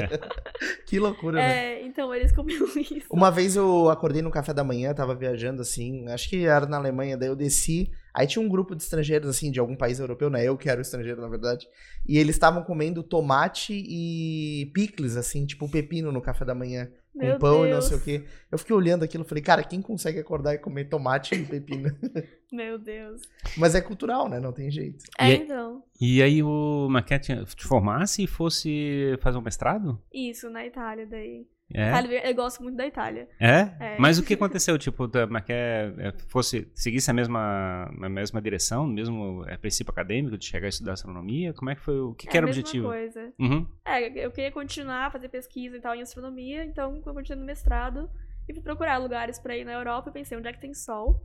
[0.88, 1.74] que loucura, né?
[1.74, 3.08] É, então eles comiam isso.
[3.12, 6.78] Uma vez eu acordei no café da manhã, tava viajando assim, acho que era na
[6.78, 10.30] Alemanha, daí eu desci, aí tinha um grupo de estrangeiros assim, de algum país europeu,
[10.30, 10.44] né?
[10.44, 11.68] Eu que era o estrangeiro, na verdade.
[12.08, 16.90] E eles estavam comendo tomate e picles, assim, tipo pepino no café da manhã,
[17.20, 17.68] com Meu pão Deus.
[17.68, 18.24] e não sei o quê.
[18.52, 21.90] Eu fiquei olhando aquilo e falei, cara, quem consegue acordar e comer tomate e pepino?
[22.52, 23.22] Meu Deus.
[23.58, 24.40] Mas é cultural, né?
[24.40, 25.04] Não tem jeito.
[25.18, 25.84] É, E- então.
[26.00, 30.02] E aí o Maquete te formasse e fosse fazer um mestrado?
[30.14, 31.48] Isso, na Itália daí.
[31.74, 31.90] É?
[31.90, 33.28] Itália, eu gosto muito da Itália.
[33.40, 33.70] É?
[33.80, 33.98] É.
[33.98, 34.78] Mas o que aconteceu?
[34.78, 40.38] Tipo, da Maquete fosse seguisse a mesma, a mesma direção, o mesmo é, princípio acadêmico
[40.38, 41.54] de chegar a estudar astronomia?
[41.54, 42.00] Como é que foi?
[42.00, 42.88] O que, que é era a o objetivo?
[42.88, 43.34] coisa.
[43.40, 43.68] Uhum.
[43.84, 47.46] É, eu queria continuar a fazer pesquisa e tal em astronomia, então eu continuei no
[47.46, 48.10] mestrado
[48.48, 51.24] e fui procurar lugares pra ir na Europa e pensei onde é que tem sol.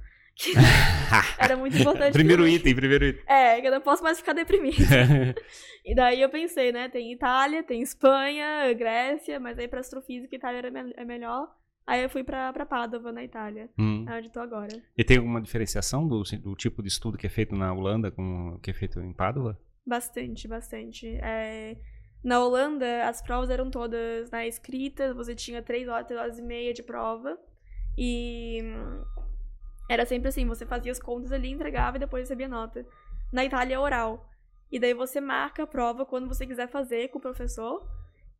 [1.38, 2.12] Era muito importante.
[2.14, 2.54] primeiro mim.
[2.54, 3.22] item, primeiro item.
[3.26, 4.76] É, que eu não posso mais ficar deprimida.
[5.82, 6.90] E daí eu pensei, né?
[6.90, 11.48] Tem Itália, tem Espanha, Grécia, mas aí pra astrofísica Itália era me- é melhor.
[11.86, 13.68] Aí eu fui pra, pra Padova, na Itália.
[13.78, 14.04] Hum.
[14.06, 14.68] É onde tô agora.
[14.96, 18.56] E tem alguma diferenciação do, do tipo de estudo que é feito na Holanda com
[18.56, 19.58] o que é feito em Pádua?
[19.86, 21.06] Bastante, bastante.
[21.22, 21.76] É,
[22.22, 26.42] Na Holanda, as provas eram todas né, escritas, você tinha três horas, três horas e
[26.42, 27.38] meia de prova.
[27.96, 28.62] E
[29.90, 32.86] era sempre assim, você fazia as contas ali, entregava e depois recebia nota.
[33.32, 34.24] Na Itália é oral.
[34.70, 37.84] E daí você marca a prova quando você quiser fazer com o professor.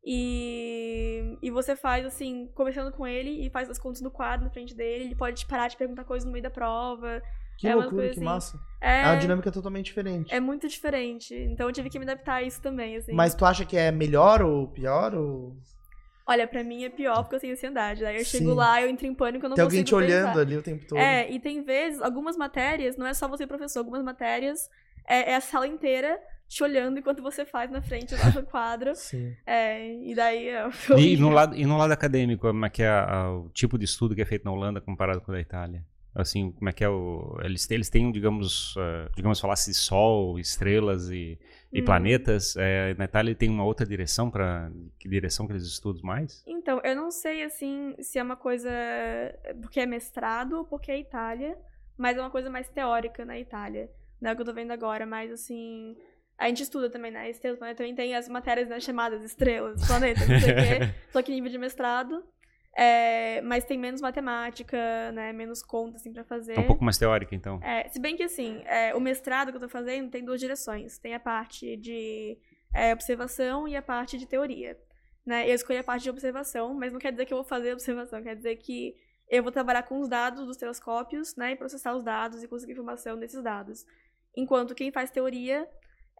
[0.01, 4.49] E, e você faz assim, conversando com ele e faz as contas no quadro na
[4.49, 5.03] frente dele.
[5.03, 7.21] Ele pode parar de perguntar coisas no meio da prova.
[7.57, 8.23] Que É loucura, que assim.
[8.23, 8.57] massa.
[8.79, 10.33] É, É uma dinâmica totalmente diferente.
[10.33, 11.35] é muito diferente.
[11.35, 13.11] Então eu tive que me adaptar a isso também, assim.
[13.11, 15.13] Mas tu acha que é melhor ou pior?
[15.13, 15.57] Ou...
[16.31, 18.01] Olha, pra mim é pior porque eu tenho ansiedade.
[18.01, 18.37] Daí eu Sim.
[18.39, 20.39] chego lá, eu entro em pânico, eu não Tem consigo alguém te olhando pensar.
[20.41, 20.97] ali o tempo todo.
[20.97, 24.69] É, e tem vezes, algumas matérias, não é só você professor, algumas matérias
[25.07, 26.17] é, é a sala inteira
[26.47, 28.93] te olhando enquanto você faz na frente no quadro.
[28.95, 29.35] Sim.
[29.45, 32.89] É, e daí é E no lado, e no lado acadêmico, como é que é
[32.89, 35.39] a- a- o tipo de estudo que é feito na Holanda comparado com o da
[35.41, 35.85] Itália?
[36.13, 37.37] Assim, como é que é o.
[37.41, 41.39] Eles têm, eles têm digamos, uh, digamos, falasse de sol, estrelas e,
[41.71, 41.85] e hum.
[41.85, 42.55] planetas.
[42.57, 46.43] É, na Itália tem uma outra direção para Que direção que eles estudam mais?
[46.45, 48.69] Então, eu não sei, assim, se é uma coisa.
[49.61, 51.57] Porque é mestrado ou porque é Itália,
[51.97, 53.89] mas é uma coisa mais teórica na Itália.
[54.19, 55.95] Não é o que eu tô vendo agora, mas assim.
[56.37, 57.29] A gente estuda também, né?
[57.29, 60.93] Estrelas, também tem as matérias né, chamadas estrelas, planetas, não sei o quê.
[61.13, 62.23] Só que nível de mestrado.
[62.75, 65.33] É, mas tem menos matemática, né?
[65.33, 66.57] Menos conta, assim, pra fazer.
[66.57, 67.59] É um pouco mais teórica, então.
[67.61, 70.97] É, se bem que, assim, é, o mestrado que eu tô fazendo tem duas direções.
[70.97, 72.37] Tem a parte de
[72.73, 74.77] é, observação e a parte de teoria.
[75.25, 75.49] Né?
[75.49, 78.23] Eu escolhi a parte de observação, mas não quer dizer que eu vou fazer observação.
[78.23, 78.95] Quer dizer que
[79.29, 81.51] eu vou trabalhar com os dados dos telescópios, né?
[81.51, 83.85] E processar os dados e conseguir informação desses dados.
[84.35, 85.67] Enquanto quem faz teoria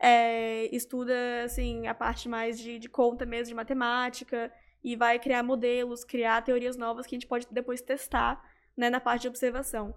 [0.01, 1.13] é, estuda,
[1.45, 4.51] assim, a parte mais de, de conta mesmo, de matemática
[4.83, 8.43] e vai criar modelos, criar teorias novas que a gente pode depois testar
[8.75, 9.93] né, na parte de observação.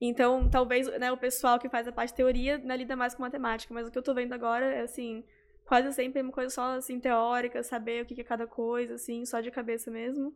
[0.00, 3.22] Então, talvez né, o pessoal que faz a parte de teoria né, lida mais com
[3.22, 5.24] matemática, mas o que eu estou vendo agora é assim,
[5.64, 9.40] quase sempre uma coisa só assim teórica, saber o que é cada coisa, assim, só
[9.40, 10.34] de cabeça mesmo.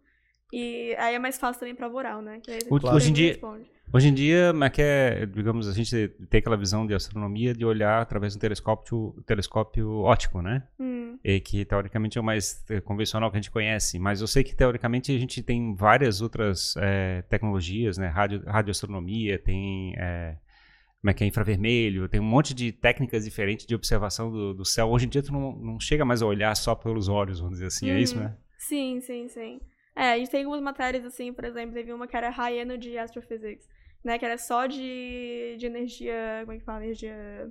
[0.52, 2.40] E aí é mais fácil também prova oral, né?
[2.70, 3.38] Hoje, em dia,
[3.92, 7.64] hoje em dia, mas que é, digamos, a gente tem aquela visão de astronomia de
[7.64, 10.64] olhar através do telescópio, telescópio óptico, né?
[10.78, 11.18] Hum.
[11.22, 13.98] E que teoricamente é o mais eh, convencional que a gente conhece.
[13.98, 18.08] Mas eu sei que teoricamente a gente tem várias outras é, tecnologias, né?
[18.08, 19.94] Radio, radioastronomia, tem...
[19.96, 20.36] É,
[21.00, 24.64] como é que é infravermelho, tem um monte de técnicas diferentes de observação do, do
[24.66, 24.90] céu.
[24.90, 27.68] Hoje em dia tu não, não chega mais a olhar só pelos olhos, vamos dizer
[27.68, 28.24] assim, é isso, uhum.
[28.24, 28.36] né?
[28.58, 29.60] Sim, sim, sim.
[29.94, 32.96] É, a gente tem algumas matérias assim, por exemplo, teve uma que era High Energy
[32.96, 33.68] Astrophysics,
[34.04, 34.18] né?
[34.18, 36.40] Que era só de, de energia.
[36.42, 36.84] Como é que fala?
[36.84, 37.50] Energia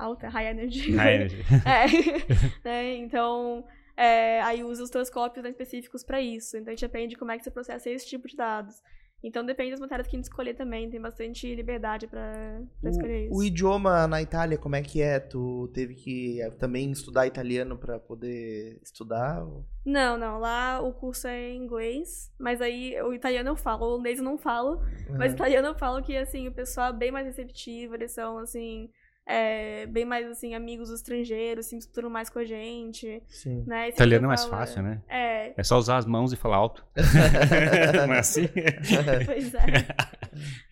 [0.00, 0.92] alta, high energy.
[0.92, 1.44] High energy.
[1.66, 2.64] é.
[2.64, 2.94] né?
[2.96, 3.64] Então,
[3.96, 6.56] é, aí usa os telescópios né, específicos para isso.
[6.56, 8.82] Então a gente aprende como é que você processa esse tipo de dados.
[9.22, 13.34] Então depende das matérias que a gente escolher também, tem bastante liberdade para escolher isso.
[13.34, 15.20] O idioma na Itália, como é que é?
[15.20, 19.46] Tu teve que eh, também estudar italiano para poder estudar?
[19.84, 20.38] Não, não.
[20.38, 24.24] Lá o curso é em inglês, mas aí o italiano eu falo, o holandês eu
[24.24, 25.18] não falo, uhum.
[25.18, 28.38] mas o italiano eu falo que assim, o pessoal é bem mais receptivo, eles são
[28.38, 28.90] assim,
[29.30, 33.22] é, bem mais assim, amigos estrangeiros, se misturam mais com a gente.
[33.28, 33.64] Sim.
[33.66, 33.90] Né?
[33.90, 35.00] Italiano é mais fácil, né?
[35.08, 35.54] É.
[35.56, 36.84] É só usar as mãos e falar alto.
[38.06, 38.48] não é assim?
[39.24, 39.60] pois é.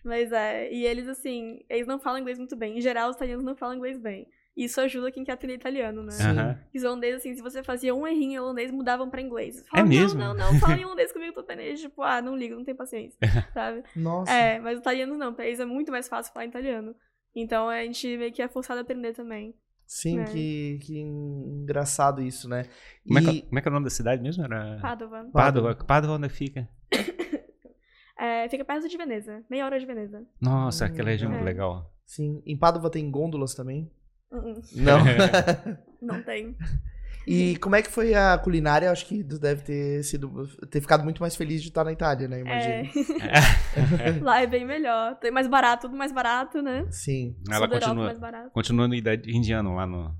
[0.03, 0.71] Mas é.
[0.71, 2.77] E eles, assim, eles não falam inglês muito bem.
[2.77, 4.27] Em geral, os italianos não falam inglês bem.
[4.57, 6.11] Isso ajuda quem quer aprender italiano, né?
[6.11, 6.57] Uhum.
[6.75, 9.63] Os holandeses, assim, se você fazia um errinho em holandês, mudavam pra inglês.
[9.69, 10.19] Falavam, é mesmo?
[10.19, 11.77] Não, não, não, fala em holandês comigo, tô aprendendo.
[11.77, 13.17] Tipo, ah, não ligo, não tenho paciência,
[13.53, 13.83] sabe?
[13.95, 14.29] Nossa.
[14.29, 16.93] É, mas os italianos não, pra eles é muito mais fácil falar italiano.
[17.35, 19.55] Então a gente meio que é forçado a aprender também.
[19.85, 20.25] Sim, né?
[20.25, 22.65] que, que engraçado isso, né?
[23.03, 23.07] E...
[23.07, 24.43] Como, é que, como, é que, é o nome da cidade mesmo?
[24.43, 24.77] Era...
[24.79, 25.27] Padova.
[25.33, 25.75] Padova.
[25.75, 26.69] Padova onde fica?
[28.17, 30.23] é, fica perto de Veneza, meia hora de Veneza.
[30.39, 31.41] Nossa, hum, aquela região é.
[31.41, 31.91] legal.
[32.05, 32.41] Sim.
[32.45, 33.91] Em Padova tem gôndolas também?
[34.31, 34.61] Uh -uh.
[34.75, 34.99] Não?
[36.01, 36.55] Não tem.
[37.29, 38.91] E como é que foi a culinária?
[38.91, 42.41] Acho que deve ter sido ter ficado muito mais feliz de estar na Itália, né?
[42.41, 42.89] Imagino.
[43.21, 44.19] É.
[44.21, 45.15] Lá é bem melhor.
[45.15, 46.85] Tem mais barato, tudo mais barato, né?
[46.89, 47.35] Sim.
[47.49, 50.15] Ela continua, continua no idade indiano lá no.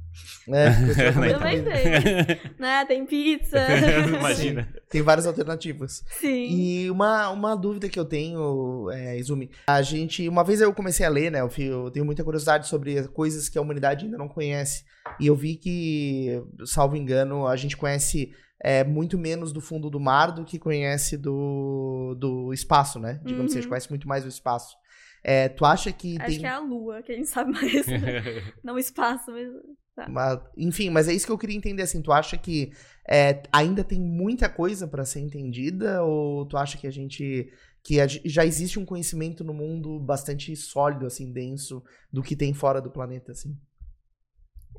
[0.48, 0.72] É,
[1.14, 2.52] também tem.
[2.60, 2.86] né?
[2.86, 3.58] Tem pizza.
[4.08, 4.64] Imagina.
[4.64, 4.80] Sim.
[4.90, 6.04] Tem várias alternativas.
[6.20, 6.48] Sim.
[6.50, 10.28] E uma, uma dúvida que eu tenho, é, Izumi, a gente.
[10.28, 11.42] Uma vez eu comecei a ler, né?
[11.42, 14.84] Eu, eu tenho muita curiosidade sobre coisas que a humanidade ainda não conhece.
[15.20, 20.00] E eu vi que, salvo engano, a gente conhece é, muito menos do fundo do
[20.00, 23.20] mar do que conhece do, do espaço, né?
[23.24, 23.46] Digamos uhum.
[23.46, 23.70] assim, a gente uhum.
[23.70, 24.76] conhece muito mais o espaço.
[25.24, 26.40] É, tu acha que Acho tem...
[26.40, 27.86] que é a Lua que a gente sabe mais.
[28.64, 29.50] não o espaço, mas...
[29.96, 30.08] Tá.
[30.10, 30.40] mas...
[30.58, 32.02] Enfim, mas é isso que eu queria entender, assim.
[32.02, 32.72] Tu acha que
[33.08, 36.04] é, ainda tem muita coisa para ser entendida?
[36.04, 37.52] Ou tu acha que a gente...
[37.82, 42.82] Que já existe um conhecimento no mundo bastante sólido, assim, denso, do que tem fora
[42.82, 43.58] do planeta, assim?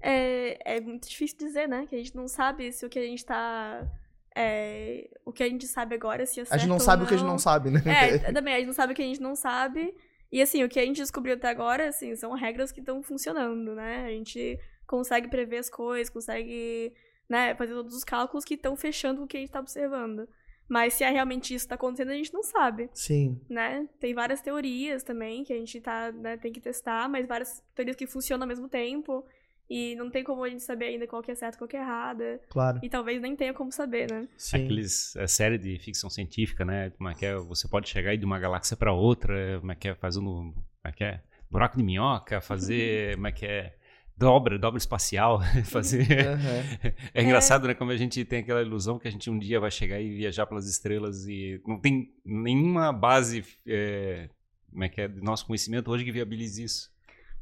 [0.03, 1.87] É, é muito difícil dizer, né?
[1.87, 3.87] Que a gente não sabe se o que a gente tá.
[4.35, 7.05] É, o que a gente sabe agora, se é certo A gente não sabe não.
[7.05, 7.83] o que a gente não sabe, né?
[7.87, 9.95] É, também, a gente não sabe o que a gente não sabe.
[10.33, 13.75] E assim, o que a gente descobriu até agora, assim, são regras que estão funcionando,
[13.75, 14.05] né?
[14.05, 16.93] A gente consegue prever as coisas, consegue
[17.29, 20.29] né, fazer todos os cálculos que estão fechando o que a gente está observando.
[20.69, 22.89] Mas se é realmente isso que está acontecendo, a gente não sabe.
[22.93, 23.41] Sim.
[23.49, 23.89] Né?
[23.99, 27.97] Tem várias teorias também que a gente tá, né, tem que testar, mas várias teorias
[27.97, 29.25] que funcionam ao mesmo tempo.
[29.71, 31.77] E não tem como a gente saber ainda qual que é certo e qual que
[31.77, 32.41] é errada.
[32.49, 32.81] Claro.
[32.83, 34.27] E talvez nem tenha como saber, né?
[34.37, 34.65] Sim.
[34.65, 36.91] Aqueles a série de ficção científica, né?
[36.91, 37.37] Como é que é?
[37.37, 39.95] Você pode chegar aí de uma galáxia para outra, como é que é?
[39.95, 40.55] Fazendo, como
[40.85, 41.23] é que é?
[41.49, 43.77] Buraco de minhoca, fazer, como é que é?
[44.17, 46.01] Dobra, dobra espacial, fazer.
[46.01, 46.93] Uhum.
[47.15, 47.69] É engraçado, é.
[47.69, 47.75] né?
[47.75, 50.47] Como a gente tem aquela ilusão que a gente um dia vai chegar e viajar
[50.47, 54.29] pelas estrelas e não tem nenhuma base é,
[54.71, 56.91] como é que é, do nosso conhecimento hoje que viabiliza isso.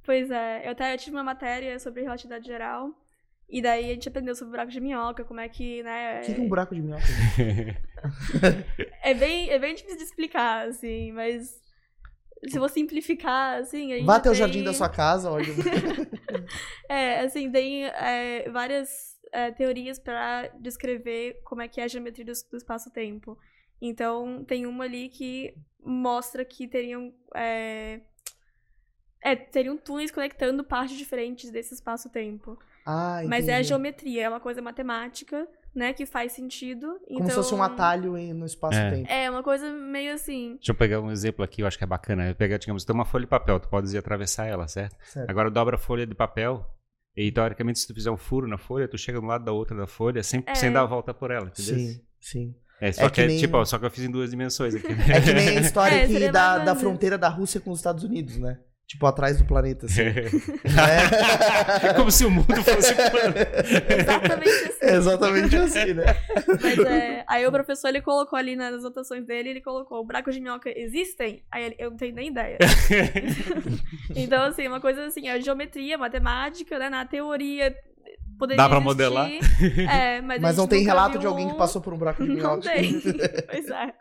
[0.09, 2.94] Pois é, eu até tive uma matéria sobre relatividade geral.
[3.47, 6.23] E daí a gente aprendeu sobre buraco de minhoca, como é que, né?
[6.23, 7.05] O que é um buraco de minhoca?
[9.05, 11.61] é, bem, é bem difícil de explicar, assim, mas
[12.49, 14.01] se eu vou simplificar, assim.
[14.01, 14.33] A Vá até tem...
[14.33, 15.44] o jardim da sua casa, olha.
[16.88, 18.88] é, assim, tem é, várias
[19.31, 23.37] é, teorias para descrever como é que é a geometria do, do espaço-tempo.
[23.79, 27.12] Então, tem uma ali que mostra que teriam.
[27.35, 28.01] É,
[29.22, 32.59] é, teriam túneis conectando partes diferentes desse espaço-tempo.
[32.87, 36.98] Ah, Mas é a geometria, é uma coisa matemática, né, que faz sentido.
[37.07, 37.28] Como então...
[37.28, 39.07] se fosse um atalho no espaço-tempo.
[39.11, 39.24] É.
[39.24, 40.54] é, uma coisa meio assim.
[40.57, 42.28] Deixa eu pegar um exemplo aqui, eu acho que é bacana.
[42.31, 44.96] Eu pegar, digamos, tem uma folha de papel, tu pode atravessar ela, certo?
[45.04, 45.28] certo?
[45.28, 46.64] Agora dobra a folha de papel,
[47.16, 49.52] e teoricamente, se tu fizer um furo na folha, tu chega de um lado da
[49.52, 50.54] outra da folha sem, É.
[50.54, 51.74] sem dar a volta por ela, entendeu?
[51.76, 52.54] Sim, sim.
[52.81, 54.31] É, só É que, que é, nem- tipo, ó, só que eu fiz em duas
[54.31, 54.87] dimensões aqui.
[54.87, 58.38] É que nem a história É, da, da fronteira da Rússia com os Estados Unidos,
[58.38, 58.61] né?
[58.88, 60.01] Tipo, atrás do planeta, assim.
[61.87, 63.35] é como se o mundo fosse plano.
[63.87, 64.79] Exatamente assim.
[64.81, 66.05] É exatamente assim, né?
[66.62, 70.40] Mas é, aí o professor ele colocou ali nas anotações dele, ele colocou buracos de
[70.40, 71.44] minhoca existem?
[71.53, 72.57] Aí ele, eu não tenho nem ideia.
[74.16, 76.88] então, assim, uma coisa assim, a geometria, matemática, né?
[76.88, 77.77] Na teoria
[78.38, 79.31] poderia Dá pra existir, modelar?
[79.92, 82.22] É, mas, a Mas não tem relato viu de alguém que passou por um buraco
[82.22, 82.70] de Não minhoca.
[82.70, 83.03] tem.
[83.51, 83.92] pois é.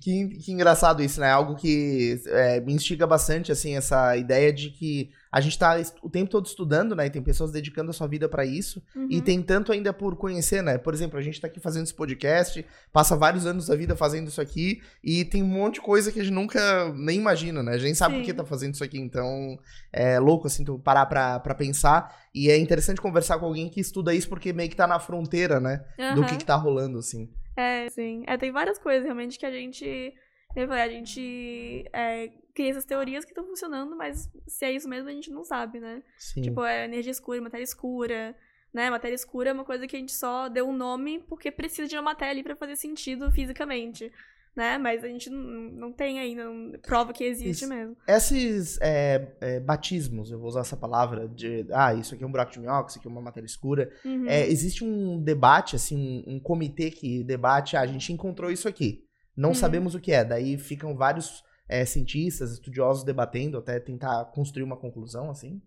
[0.00, 1.30] Que, que engraçado isso, né?
[1.30, 5.96] Algo que é, me instiga bastante, assim, essa ideia de que a gente tá est-
[6.02, 7.06] o tempo todo estudando, né?
[7.06, 8.82] E tem pessoas dedicando a sua vida pra isso.
[9.08, 9.20] E Uhum.
[9.22, 10.76] tem tanto ainda por conhecer, né?
[10.76, 14.28] Por exemplo, a gente tá aqui fazendo esse podcast, passa vários anos da vida fazendo
[14.28, 17.72] isso aqui, e tem um monte de coisa que a gente nunca nem imagina, né?
[17.72, 19.58] A gente sabe por que tá fazendo isso aqui, então
[19.90, 22.14] é louco, assim, tu parar pra, pra pensar.
[22.34, 25.58] E é interessante conversar com alguém que estuda isso, porque meio que tá na fronteira,
[25.58, 25.82] né?
[26.14, 26.24] Do Aham.
[26.26, 27.30] que, que tá rolando, assim.
[27.56, 28.22] É, sim.
[28.26, 30.12] É, tem várias coisas realmente que a gente.
[30.54, 34.88] Eu falei, a gente é, cria essas teorias que estão funcionando, mas se é isso
[34.88, 36.02] mesmo, a gente não sabe, né?
[36.18, 36.42] Sim.
[36.42, 38.36] Tipo, é energia escura, matéria escura,
[38.72, 38.90] né?
[38.90, 41.96] Matéria escura é uma coisa que a gente só deu um nome porque precisa de
[41.96, 44.12] uma matéria ali pra fazer sentido fisicamente,
[44.54, 44.78] né?
[44.78, 47.68] Mas a gente não, não tem ainda, não prova que existe Isso.
[47.68, 47.96] mesmo.
[48.06, 52.30] Esses é, é, batismos, eu vou usar essa palavra, de ah, isso aqui é um
[52.30, 53.90] buraco de minhoca, isso aqui é uma matéria escura.
[54.04, 54.26] Uhum.
[54.26, 58.68] É, existe um debate, assim, um, um comitê que debate, ah, a gente encontrou isso
[58.68, 59.54] aqui, não Uhum.
[59.54, 60.24] sabemos o que é.
[60.24, 65.60] Daí ficam vários é, cientistas, estudiosos debatendo até tentar construir uma conclusão, assim.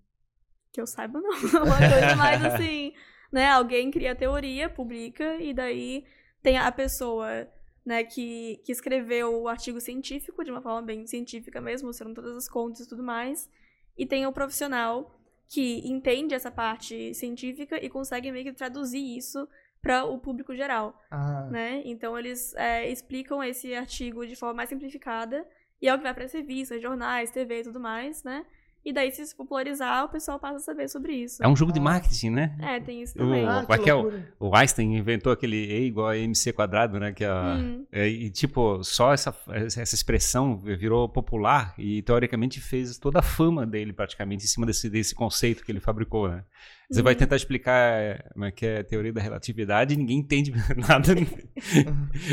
[0.71, 1.31] Que eu saiba, não.
[1.63, 2.93] Uma coisa mais assim,
[3.31, 3.49] né?
[3.49, 6.05] Alguém cria a teoria, publica, e daí
[6.43, 7.47] tem a pessoa,
[7.85, 12.35] né, que, que escreveu o artigo científico de uma forma bem científica mesmo, mostrando todas
[12.35, 13.49] as contas e tudo mais.
[13.97, 15.11] E tem o profissional
[15.47, 19.47] que entende essa parte científica e consegue meio que traduzir isso
[19.85, 21.81] para o público geral, Ah, né?
[21.85, 25.45] Então eles é, explicam esse artigo de forma mais simplificada
[25.79, 28.43] e é o que vai para revistas, jornais, TV e tudo mais, né?
[28.83, 31.43] E daí, se se popularizar, o pessoal passa a saber sobre isso.
[31.43, 32.55] É um jogo de marketing, né?
[32.61, 33.43] É, tem isso O- também.
[33.43, 34.11] Ah, ah, é é o-.
[34.39, 37.11] O Einstein inventou aquele E igual a MC quadrado, né?
[37.11, 37.85] Que é a- Hum.
[37.91, 43.65] é, e, tipo, só essa, essa expressão virou popular e, teoricamente, fez toda a fama
[43.65, 46.43] dele, praticamente, em cima desse, desse conceito que ele fabricou, né?
[46.89, 47.19] Você vai Uhum.
[47.19, 51.13] tentar explicar é, como é que é a teoria da relatividade e ninguém entende nada.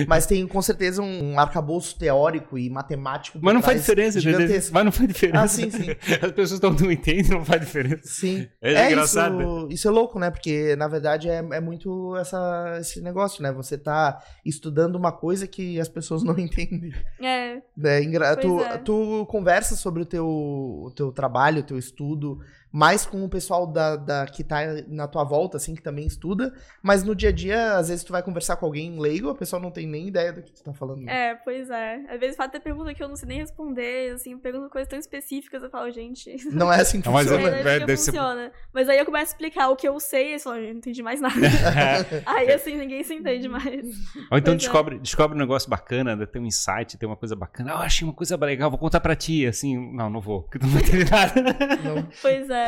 [0.06, 3.38] Mas tem com certeza um arcabouço teórico e matemático.
[3.40, 4.74] Mas não faz diferença, gigantesco.
[4.74, 5.42] Mas não faz diferença.
[5.44, 5.86] Ah, sim, sim.
[6.22, 8.02] As pessoas não, não entendem, não faz diferença.
[8.04, 8.46] Sim.
[8.60, 9.40] É, engraçado.
[9.40, 10.30] Isso, isso é louco, né?
[10.30, 13.52] Porque, na verdade, é, é muito essa, esse negócio, né?
[13.52, 16.92] Você tá estudando uma coisa que as pessoas não entendem.
[17.20, 18.78] É, É engra- tu, é.
[18.78, 22.40] tu conversa sobre o teu, o teu trabalho, o teu estudo,
[22.72, 26.52] mais com o pessoal da, da, que tá na tua volta, assim, que também estuda,
[26.82, 29.60] mas no dia a dia, às vezes tu vai conversar com alguém leigo, a pessoa
[29.60, 31.06] não tem nem ideia do que tu tá falando.
[31.08, 31.96] é, pois é.
[32.08, 34.98] Às vezes faz até pergunta que eu não sei nem responder, assim, pergunta coisas tão
[34.98, 36.34] específicas, eu falo, gente.
[36.52, 37.48] Não é assim que Não, mas funciona.
[37.48, 38.52] é- Aí, né, vai- que funciona.
[38.72, 41.02] Mas aí eu começo a explicar o que eu sei, e eles falam, não entendi
[41.02, 41.34] mais nada.
[42.26, 43.86] aí assim, ninguém se entende mais.
[44.30, 44.56] Ou então é.
[44.56, 47.72] descobre, descobre um negócio bacana, né, tem um insight, tem uma coisa bacana.
[47.72, 49.46] Ah, eu achei uma coisa legal, vou contar pra ti.
[49.46, 51.34] Assim, não, não vou, porque tu não vai entender nada.
[51.82, 52.08] Não.
[52.20, 52.61] Pois é.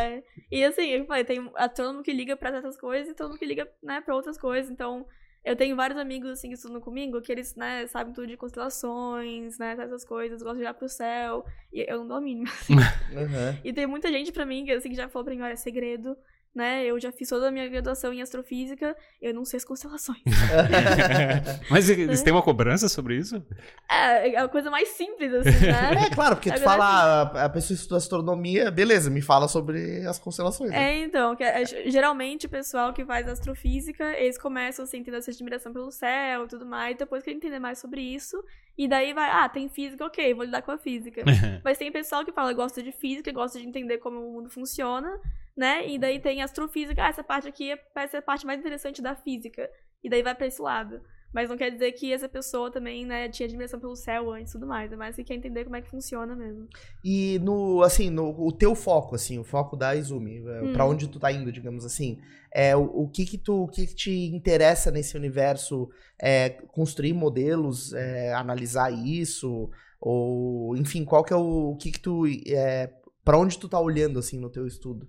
[0.51, 3.69] E assim, eu falei, tem astrônomo que liga pra certas coisas e astrônomo que liga,
[3.83, 4.71] né, pra outras coisas.
[4.71, 5.07] Então,
[5.45, 9.59] eu tenho vários amigos, assim, que estudam comigo, que eles, né, sabem tudo de constelações,
[9.59, 11.45] né, essas coisas, gostam de olhar pro céu.
[11.73, 12.51] E eu não dou a mínima.
[12.71, 13.59] Uhum.
[13.65, 15.57] E tem muita gente pra mim, que, assim, que já falou pra mim, olha, é
[15.57, 16.17] segredo.
[16.55, 16.85] Né?
[16.85, 20.23] Eu já fiz toda a minha graduação em astrofísica, eu não sei as constelações.
[21.71, 23.45] Mas eles têm uma cobrança sobre isso?
[23.91, 26.05] É, é a coisa mais simples, assim, né?
[26.07, 30.07] É, claro, porque tu Agora, fala, a, a pessoa estuda astronomia, beleza, me fala sobre
[30.07, 30.71] as constelações.
[30.71, 30.93] né?
[30.93, 35.31] É, então, que é- geralmente o pessoal que faz astrofísica, eles começam assim, tendo essa
[35.31, 38.43] admiração pelo céu e tudo mais, depois que entender mais sobre isso,
[38.77, 41.23] e daí vai, ah, tem física, ok, vou lidar com a física.
[41.65, 45.19] Mas tem pessoal que fala, gosta de física, gosta de entender como o mundo funciona,
[45.57, 45.89] né?
[45.89, 49.01] E daí tem astrofísica, ah, essa parte aqui é- parece ser a parte mais interessante
[49.03, 49.69] da física.
[50.03, 51.01] E daí vai pra esse lado.
[51.33, 54.55] Mas não quer dizer que essa pessoa também, né, tinha admiração pelo céu antes e
[54.55, 54.93] tudo mais.
[54.93, 56.69] É mais que quer entender como é que funciona mesmo.
[57.05, 60.73] E no, assim, no, o teu foco, assim, o foco da Izumi, é, Hum.
[60.73, 62.21] pra onde tu tá indo, digamos assim,
[62.55, 65.89] é o, o que que tu, o que que te interessa nesse universo,
[66.23, 71.99] é, construir modelos, é, analisar isso, ou, enfim, qual que é o, o que que
[72.01, 72.93] tu, é,
[73.25, 75.09] pra onde tu tá olhando, assim, no teu estudo?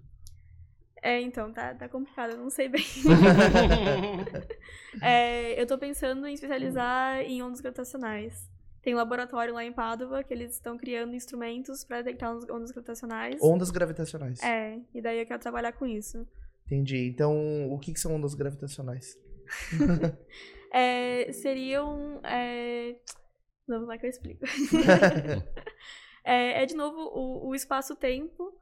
[1.02, 2.84] É, então, tá, tá complicado, eu não sei bem.
[5.02, 8.50] É, eu tô pensando em especializar em ondas gravitacionais.
[8.82, 13.42] Tem um laboratório lá em Pádua que eles estão criando instrumentos para detectar ondas- gravitacionais.
[13.42, 14.42] Ondas gravitacionais.
[14.42, 16.26] É, e daí eu quero trabalhar com isso.
[16.66, 17.08] Entendi.
[17.08, 19.18] Então, o que que são ondas gravitacionais?
[20.78, 22.20] É, seriam.
[22.22, 22.98] É...
[23.66, 24.44] Vamos lá que eu explico.
[26.26, 28.54] é, é, de novo, o, o espaço-tempo,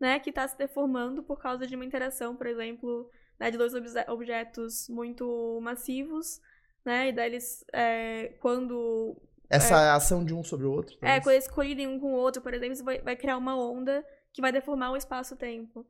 [0.00, 3.74] né, que está se deformando por causa de uma interação, por exemplo, né, de dois
[3.74, 6.40] obje- objetos muito massivos,
[6.84, 9.16] né, e daí eles, é, quando
[9.48, 10.96] Essa ação de um sobre o outro?
[10.96, 11.22] É, talvez?
[11.24, 14.04] quando eles colidem um com o outro, por exemplo, isso vai, vai criar uma onda
[14.32, 15.86] que vai deformar o espaço-tempo.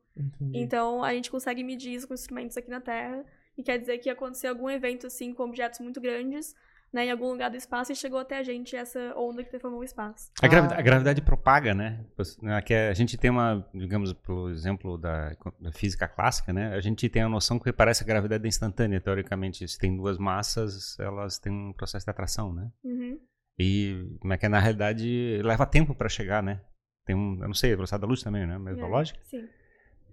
[0.53, 3.25] Então, a gente consegue medir isso com instrumentos aqui na Terra.
[3.57, 6.53] E quer dizer que aconteceu algum evento, assim, com objetos muito grandes,
[6.93, 9.79] né, em algum lugar do espaço, e chegou até a gente essa onda que deformou
[9.79, 10.29] o espaço.
[10.41, 10.77] A, gravi- Ah.
[10.77, 12.05] a gravidade propaga, né?
[12.41, 16.73] Né, Que a gente tem uma, digamos, pelo exemplo da, da física clássica, né?
[16.75, 19.67] A gente tem a noção que parece que a gravidade é instantânea, teoricamente.
[19.67, 22.69] Se tem duas massas, elas têm um processo de atração, né?
[22.83, 23.19] Uhum.
[23.57, 26.61] E como é que na realidade leva tempo para chegar, né?
[27.05, 28.57] Tem um, eu não sei, a velocidade da luz também, né?
[28.57, 29.19] Mesma É, lógica.
[29.23, 29.47] Sim.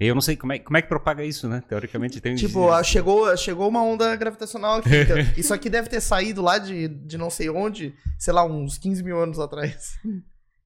[0.00, 1.62] E eu não sei como é, como é que propaga isso, né?
[1.68, 4.88] Teoricamente tem Tipo, chegou, chegou uma onda gravitacional aqui.
[4.96, 8.78] então, isso aqui deve ter saído lá de, de não sei onde, sei lá, uns
[8.78, 9.98] 15 mil anos atrás.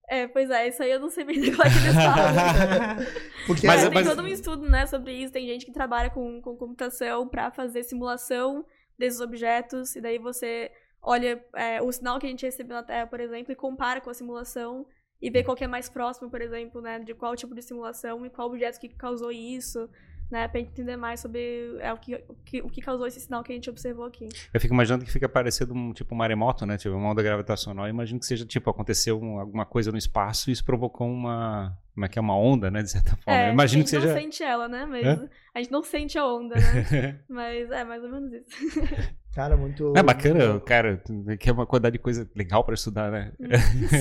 [0.09, 3.07] É, pois é, isso aí eu não sei bem como é que eles falam.
[3.49, 5.33] Porque Mas- É, tem todo um estudo, né, sobre isso.
[5.33, 8.65] Tem gente que trabalha com, com computação pra fazer simulação
[8.97, 9.97] desses objetos.
[9.97, 10.71] E daí você
[11.03, 14.11] olha é, o sinal que a gente recebeu na Terra, por exemplo, e compara com
[14.11, 14.87] a simulação.
[15.25, 18.27] E vê qual que é mais próximo, por exemplo, né, de qual tipo de simulação
[18.27, 19.89] e qual objeto que causou isso.
[20.31, 23.21] Né, pra gente entender mais sobre é, o, que, o, que, o que causou esse
[23.21, 24.29] sinal que a gente observou aqui.
[24.53, 26.77] Eu fico imaginando que fica parecendo um tipo um maremoto, né?
[26.77, 27.87] Tipo uma onda gravitacional.
[27.87, 31.79] Eu imagino que seja tipo aconteceu um- alguma coisa no espaço e isso provocou uma,
[31.95, 32.83] como é que é uma onda, né?
[32.83, 33.39] De certa forma.
[33.41, 34.13] É, Eu imagino a que gente seja.
[34.15, 34.87] não sente ela, né?
[34.87, 35.29] Mas Hã?
[35.55, 37.21] a gente não sente a onda, né?
[37.29, 38.81] Mas é mais ou menos isso.
[39.35, 39.93] cara, muito.
[39.97, 41.01] É bacana, cara,
[41.39, 43.33] que é uma quantidade de coisa legal pra estudar, né?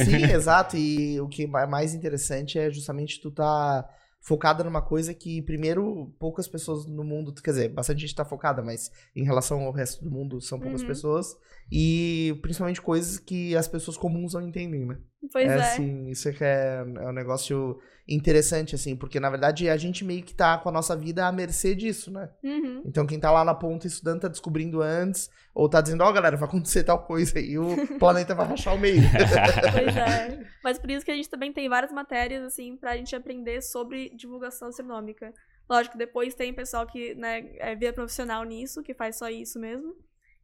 [0.05, 0.77] Sim, exato.
[0.77, 3.87] E o que é mais interessante é justamente tu tá
[4.25, 8.61] focada numa coisa que, primeiro, poucas pessoas no mundo, quer dizer, bastante gente tá focada,
[8.63, 10.87] mas em relação ao resto do mundo são poucas Uhum.
[10.87, 11.35] pessoas.
[11.69, 14.97] E principalmente coisas que as pessoas comuns não entendem, né?
[15.31, 15.55] Pois é.
[15.55, 20.03] assim, isso é que é, é um negócio interessante, assim, porque na verdade a gente
[20.03, 22.29] meio que tá com a nossa vida à mercê disso, né?
[22.43, 22.81] Uhum.
[22.85, 26.35] Então quem tá lá na ponta estudando tá descobrindo antes, ou tá dizendo, ó, galera,
[26.35, 27.65] vai acontecer tal coisa e o
[27.99, 29.01] planeta vai rachar o meio.
[29.71, 30.45] Pois é.
[30.63, 34.09] Mas por isso que a gente também tem várias matérias, assim, pra gente aprender sobre
[34.15, 35.33] divulgação astronômica.
[35.69, 39.95] Lógico, depois tem pessoal que, né, é, vira profissional nisso, que faz só isso mesmo.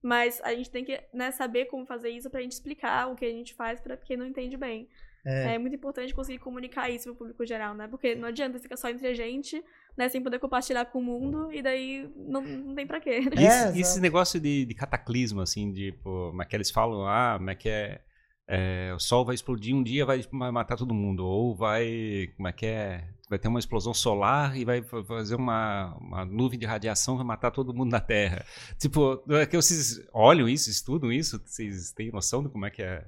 [0.01, 3.25] Mas a gente tem que né, saber como fazer isso pra gente explicar o que
[3.25, 4.87] a gente faz pra quem não entende bem.
[5.29, 5.55] É.
[5.55, 7.87] É, muito importante conseguir comunicar isso pro público geral, né?
[7.87, 9.63] Porque não adianta ficar só entre a gente,
[9.97, 13.21] né, sem poder compartilhar com o mundo, e daí não, não tem pra quê.
[13.37, 16.55] E É, esse, e esse negócio de, de cataclismo, assim, de, pô, como é que
[16.55, 18.01] eles falam, ah, como é que é,
[18.47, 22.47] é, o sol vai explodir um dia vai vai matar todo mundo, ou vai, como
[22.47, 26.57] é que é, vai ter uma explosão solar e vai fa- fazer uma, uma nuvem
[26.57, 28.43] de radiação vai matar todo mundo na Terra.
[28.79, 32.81] Tipo, é que vocês olham isso, estudam isso, vocês têm noção de como é que
[32.81, 33.05] é?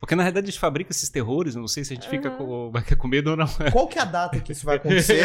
[0.00, 2.30] Porque na realidade a gente fabrica esses terrores, eu não sei se a gente fica
[2.30, 3.46] com, vai ficar com medo ou não.
[3.70, 5.22] Qual que é a data que isso vai acontecer?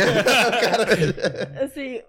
[0.61, 2.01] Cara, Assim,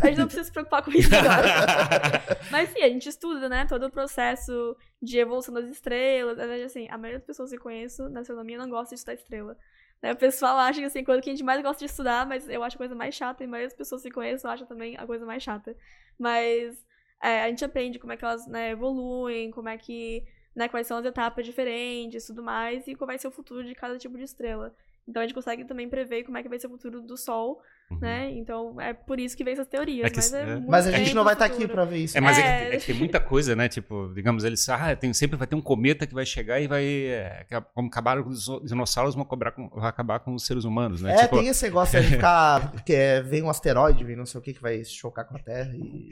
[0.00, 2.22] a gente não precisa se preocupar com isso agora.
[2.52, 6.36] Mas sim, a gente estuda, né, todo o processo de evolução das estrelas.
[6.36, 9.00] Na verdade, assim, a maioria das pessoas que eu conheço na astronomia não gosta de
[9.00, 9.56] estudar estrela.
[10.00, 12.48] Né, o pessoal acha que, assim, coisa que a gente mais gosta de estudar, mas
[12.48, 14.96] eu acho a coisa mais chata, e a maioria das pessoas que conheço acham também
[14.96, 15.76] a coisa mais chata.
[16.16, 16.76] Mas
[17.20, 20.22] é, a gente aprende como é que elas né, evoluem, como é que,
[20.54, 23.74] né, quais são as etapas diferentes tudo mais, e qual vai ser o futuro de
[23.74, 24.74] cada tipo de estrela.
[25.06, 27.60] Então a gente consegue também prever como é que vai ser o futuro do Sol,
[27.90, 27.98] uhum.
[28.00, 28.30] né?
[28.32, 30.06] Então é por isso que vem essas teorias.
[30.06, 31.98] É que, mas, é, é mas, a gente não vai estar tá aqui para ver
[31.98, 32.16] isso.
[32.16, 33.68] É, mas é, é, que tem muita coisa, né?
[33.68, 36.84] Tipo, digamos, eles ah, tem, sempre vai ter um cometa que vai chegar e vai.
[36.84, 41.02] É, como acabaram com os dinossauros, vão, cobrar com, vai acabar com os seres humanos,
[41.02, 41.14] né?
[41.14, 41.38] É, tipo...
[41.38, 42.72] tem esse negócio de ficar.
[42.84, 45.40] que é, vem um asteroide, vem não sei o que, que vai chocar com a
[45.40, 46.10] Terra e.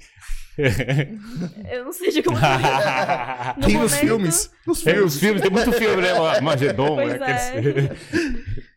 [1.71, 2.39] Eu não sei de como.
[3.65, 4.51] tem nos filmes.
[4.67, 4.85] Nos filmes.
[4.85, 6.41] Tem os filmes, tem muito filme, né?
[6.41, 7.97] Magedon, pois é.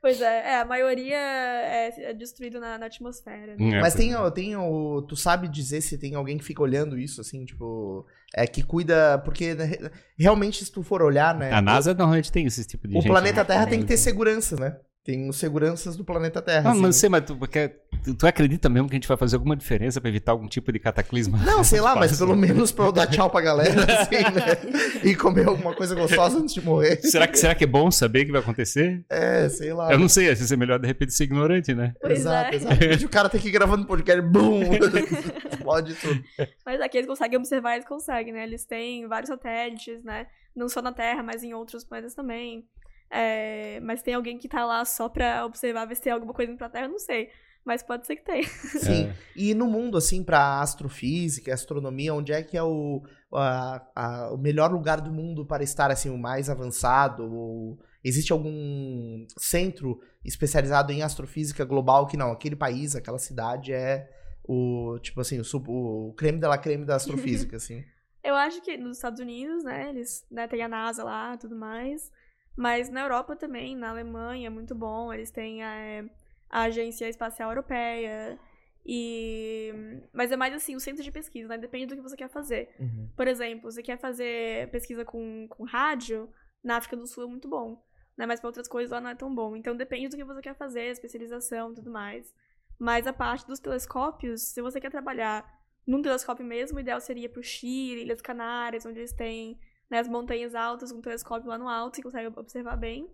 [0.06, 3.56] Pois é, é, a maioria é, é destruído na, na atmosfera.
[3.58, 3.78] Né?
[3.78, 4.32] É, Mas tem, é.
[4.32, 5.02] tem o.
[5.04, 8.06] Tu sabe dizer se tem alguém que fica olhando isso, assim, tipo.
[8.36, 9.18] É que cuida.
[9.20, 9.72] Porque né,
[10.18, 11.52] realmente, se tu for olhar, né?
[11.52, 13.46] A NASA normalmente tem esse tipo de O gente, planeta né?
[13.46, 14.78] Terra tem que ter segurança, né?
[15.04, 16.70] Tem os seguranças do planeta Terra.
[16.70, 16.82] Ah, assim.
[16.82, 17.70] mas sei, mas tu, porque,
[18.14, 20.80] tu, acredita mesmo que a gente vai fazer alguma diferença para evitar algum tipo de
[20.80, 21.38] cataclisma?
[21.39, 25.01] Não, sei lá, mas pelo menos pra eu dar tchau pra galera, assim, né?
[25.03, 26.97] E comer alguma coisa gostosa antes de morrer.
[27.01, 29.03] Será que, será que é bom saber o que vai acontecer?
[29.10, 29.91] É, sei lá.
[29.91, 31.93] Eu não sei, às vezes é melhor de repente ser ignorante, né?
[31.99, 32.56] Pois exato, é.
[32.56, 33.06] exato.
[33.06, 34.62] O cara tem que ir gravando podcast, bum!
[35.51, 36.24] Explode tudo.
[36.66, 38.43] Mas aqui eles conseguem observar, eles conseguem, né?
[38.43, 40.28] Eles têm vários satélites, né?
[40.56, 42.66] Não só na Terra, mas em outros planetas também.
[43.10, 46.51] É, mas tem alguém que tá lá só pra observar, ver se tem alguma coisa
[46.51, 47.30] indo pra Terra, eu não sei.
[47.66, 48.47] Mas pode ser que tenha.
[48.80, 49.07] Sim.
[49.07, 49.16] É.
[49.36, 53.01] E no mundo, assim, pra astrofísica, astronomia, onde é que é o,
[53.34, 57.24] a, a, o melhor lugar do mundo para estar, assim, o mais avançado?
[57.24, 64.07] Ou existe algum centro especializado em astrofísica global que não, aquele país, aquela cidade é
[64.43, 67.84] o, tipo assim, o, o creme de la creme da astrofísica, assim?
[68.24, 72.11] Eu acho que nos Estados Unidos, né, eles né, tem a NASA lá tudo mais.
[72.55, 75.11] Mas na Europa também, na Alemanha, é muito bom.
[75.11, 76.05] Eles têm a,
[76.50, 78.39] a Agência Espacial Europeia.
[78.86, 79.74] E...
[80.14, 81.58] Mas é mais assim, o centro de pesquisa, né?
[81.58, 82.70] Depende do que você quer fazer.
[82.80, 83.10] Uhum.
[83.16, 86.30] Por exemplo, você quer fazer pesquisa com, com rádio,
[86.64, 87.84] na África do Sul é muito bom.
[88.18, 88.26] Né?
[88.26, 89.56] Mas para outras coisas lá não é tão bom.
[89.56, 92.34] Então depende do que você quer fazer, especialização e tudo mais.
[92.78, 95.46] Mas a parte dos telescópios, se você quer trabalhar
[95.88, 100.08] num telescópio mesmo, o ideal seria pro Chile, Ilhas Canárias, onde eles têm né, as
[100.08, 103.10] montanhas altas, um telescópio lá no alto, você consegue observar bem.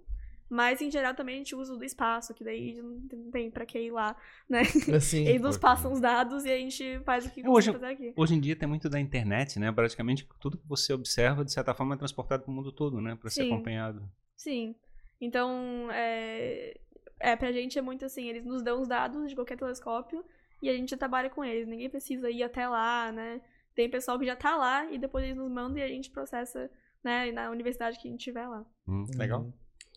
[0.51, 3.65] Mas, em geral, também a gente usa o do espaço, que daí não tem pra
[3.65, 4.13] que ir lá,
[4.49, 4.63] né?
[4.93, 8.13] Assim, Eles nos passam os dados e a gente faz o que hoje, fazer aqui.
[8.17, 9.71] Hoje em dia tem muito da internet, né?
[9.71, 13.15] Praticamente tudo que você observa, de certa forma, é transportado pro mundo todo, né?
[13.15, 14.03] Pra ser acompanhado.
[14.35, 14.75] Sim.
[15.21, 16.77] Então, é...
[17.17, 20.21] é, pra gente é muito assim, eles nos dão os dados de qualquer telescópio
[20.61, 21.65] e a gente trabalha com eles.
[21.65, 23.39] Ninguém precisa ir até lá, né?
[23.73, 26.69] Tem pessoal que já tá lá e depois eles nos mandam e a gente processa,
[27.01, 28.65] né, na universidade que a gente tiver lá.
[28.85, 29.49] Hum, legal.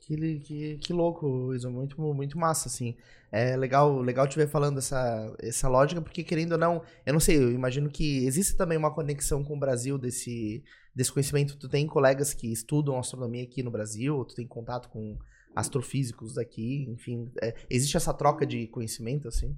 [0.07, 1.71] Que, que, que louco, Isa.
[1.71, 2.95] Muito, muito massa, assim.
[3.33, 7.21] É legal, legal te ver falando essa, essa lógica, porque querendo ou não, eu não
[7.21, 10.63] sei, eu imagino que existe também uma conexão com o Brasil desse,
[10.95, 11.59] desse conhecimento.
[11.59, 15.19] Tu tem colegas que estudam astronomia aqui no Brasil, tu tem contato com
[15.57, 17.33] astrofísicos daqui, enfim.
[17.43, 19.57] É, existe essa troca de conhecimento, assim?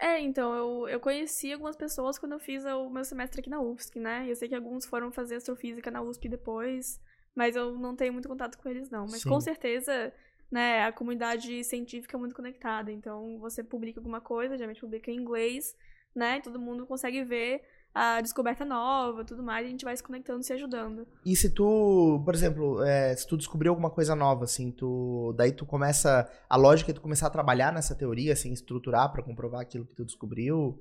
[0.00, 3.60] É, então, eu, eu conheci algumas pessoas quando eu fiz o meu semestre aqui na
[3.60, 4.24] UFSC, né?
[4.26, 6.98] Eu sei que alguns foram fazer astrofísica na USP depois,
[7.34, 9.06] mas eu não tenho muito contato com eles, não.
[9.06, 9.28] Mas Sim.
[9.28, 10.12] com certeza,
[10.50, 12.90] né, a comunidade científica é muito conectada.
[12.90, 15.74] Então, você publica alguma coisa, geralmente publica em inglês,
[16.14, 16.38] né?
[16.38, 17.62] E todo mundo consegue ver
[17.94, 21.06] a descoberta nova, tudo mais, a gente vai se conectando, se ajudando.
[21.26, 25.50] E se tu, por exemplo, é, se tu descobrir alguma coisa nova, assim, tu, daí
[25.50, 29.60] tu começa, a lógica é tu começar a trabalhar nessa teoria, assim, estruturar para comprovar
[29.60, 30.78] aquilo que tu descobriu,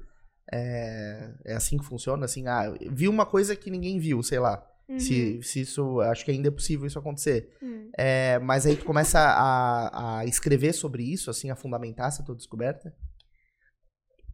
[0.52, 4.64] é, é assim que funciona, assim, ah, vi uma coisa que ninguém viu, sei lá,
[4.90, 5.00] uhum.
[5.00, 7.90] se, se isso, acho que ainda é possível isso acontecer, uhum.
[7.98, 12.36] é, mas aí tu começa a, a escrever sobre isso, assim, a fundamentar essa tua
[12.36, 12.94] descoberta?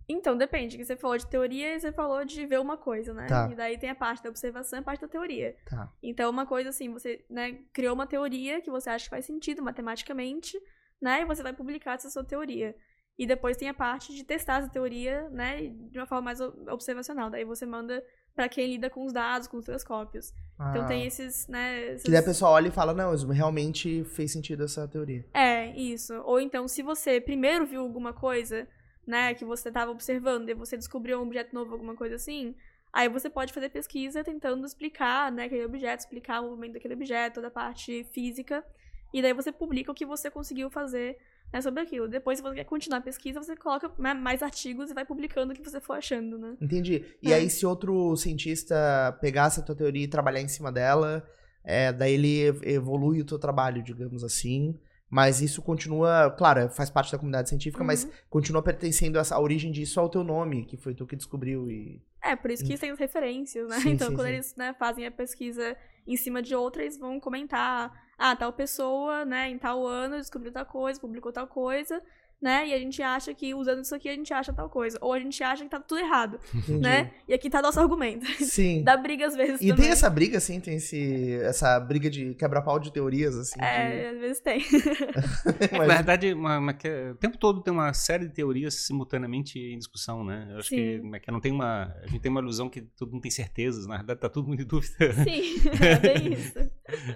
[0.07, 0.77] Então, depende.
[0.77, 3.25] Que você falou de teoria e você falou de ver uma coisa, né?
[3.25, 3.49] Tá.
[3.51, 5.55] E daí tem a parte da observação e a parte da teoria.
[5.65, 5.91] Tá.
[6.01, 9.63] Então, uma coisa assim, você né, criou uma teoria que você acha que faz sentido
[9.63, 10.57] matematicamente,
[11.01, 11.21] né?
[11.21, 12.75] E você vai publicar essa sua teoria.
[13.17, 15.67] E depois tem a parte de testar essa teoria, né?
[15.67, 17.29] De uma forma mais observacional.
[17.29, 18.03] Daí você manda
[18.35, 20.33] para quem lida com os dados, com os telescópios.
[20.59, 20.71] Ah.
[20.71, 21.93] Então tem esses, né?
[21.93, 22.03] Esses...
[22.03, 25.25] Que daí a pessoa olha e fala, não, realmente fez sentido essa teoria.
[25.33, 26.13] É, isso.
[26.25, 28.67] Ou então, se você primeiro viu alguma coisa
[29.07, 32.55] né, que você estava observando e você descobriu um objeto novo, alguma coisa assim,
[32.91, 37.35] aí você pode fazer pesquisa tentando explicar, né, aquele objeto, explicar o movimento daquele objeto,
[37.35, 38.65] toda a parte física,
[39.13, 41.17] e daí você publica o que você conseguiu fazer
[41.51, 42.07] né, sobre aquilo.
[42.07, 45.53] Depois, se você quer continuar a pesquisa, você coloca né, mais artigos e vai publicando
[45.53, 46.55] o que você for achando, né?
[46.61, 47.05] Entendi.
[47.21, 47.35] E é.
[47.35, 51.25] aí, se outro cientista pegasse a tua teoria e trabalhar em cima dela,
[51.63, 54.77] é, daí ele evolui o teu trabalho, digamos assim,
[55.09, 57.87] mas isso continua, claro, faz parte da comunidade científica, uhum.
[57.87, 61.69] mas continua pertencendo essa, a origem disso ao teu nome, que foi tu que descobriu
[61.69, 62.01] e...
[62.21, 63.79] É, por isso que tem as referências, né?
[63.79, 64.33] Sim, então, sim, quando sim.
[64.33, 65.77] eles né, fazem a pesquisa
[66.07, 70.51] em cima de outra, eles vão comentar, ah, tal pessoa, né, em tal ano descobriu
[70.51, 72.01] tal coisa, publicou tal coisa,
[72.45, 72.67] né?
[72.67, 74.97] E a gente acha que usando isso aqui a gente acha tal coisa.
[75.01, 76.79] Ou a gente acha que tá tudo errado, Entendi.
[76.79, 77.11] né?
[77.27, 78.25] E aqui tá nosso argumento.
[78.45, 78.83] Sim.
[78.85, 79.83] Dá briga às vezes E também.
[79.83, 83.59] tem essa briga, assim, tem esse, essa briga de quebra-pau de teorias, assim.
[83.59, 84.59] É, às vezes tem.
[84.59, 84.65] de...
[85.73, 89.57] Na Mas- verdade, uma- uma que- o tempo todo tem uma série de teorias simultaneamente
[89.59, 90.47] em discussão, né?
[90.51, 90.75] Eu acho Sim.
[91.09, 91.93] que, é que não tem uma.
[92.03, 94.61] A gente tem uma ilusão que todo mundo tem certezas, na verdade tá tudo muito
[94.63, 95.13] em dúvida.
[95.13, 96.53] Sim, é bem isso.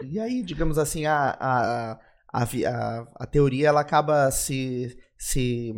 [0.04, 1.92] E aí, digamos assim, a, a,
[2.34, 5.74] a, a, a teoria ela acaba se, se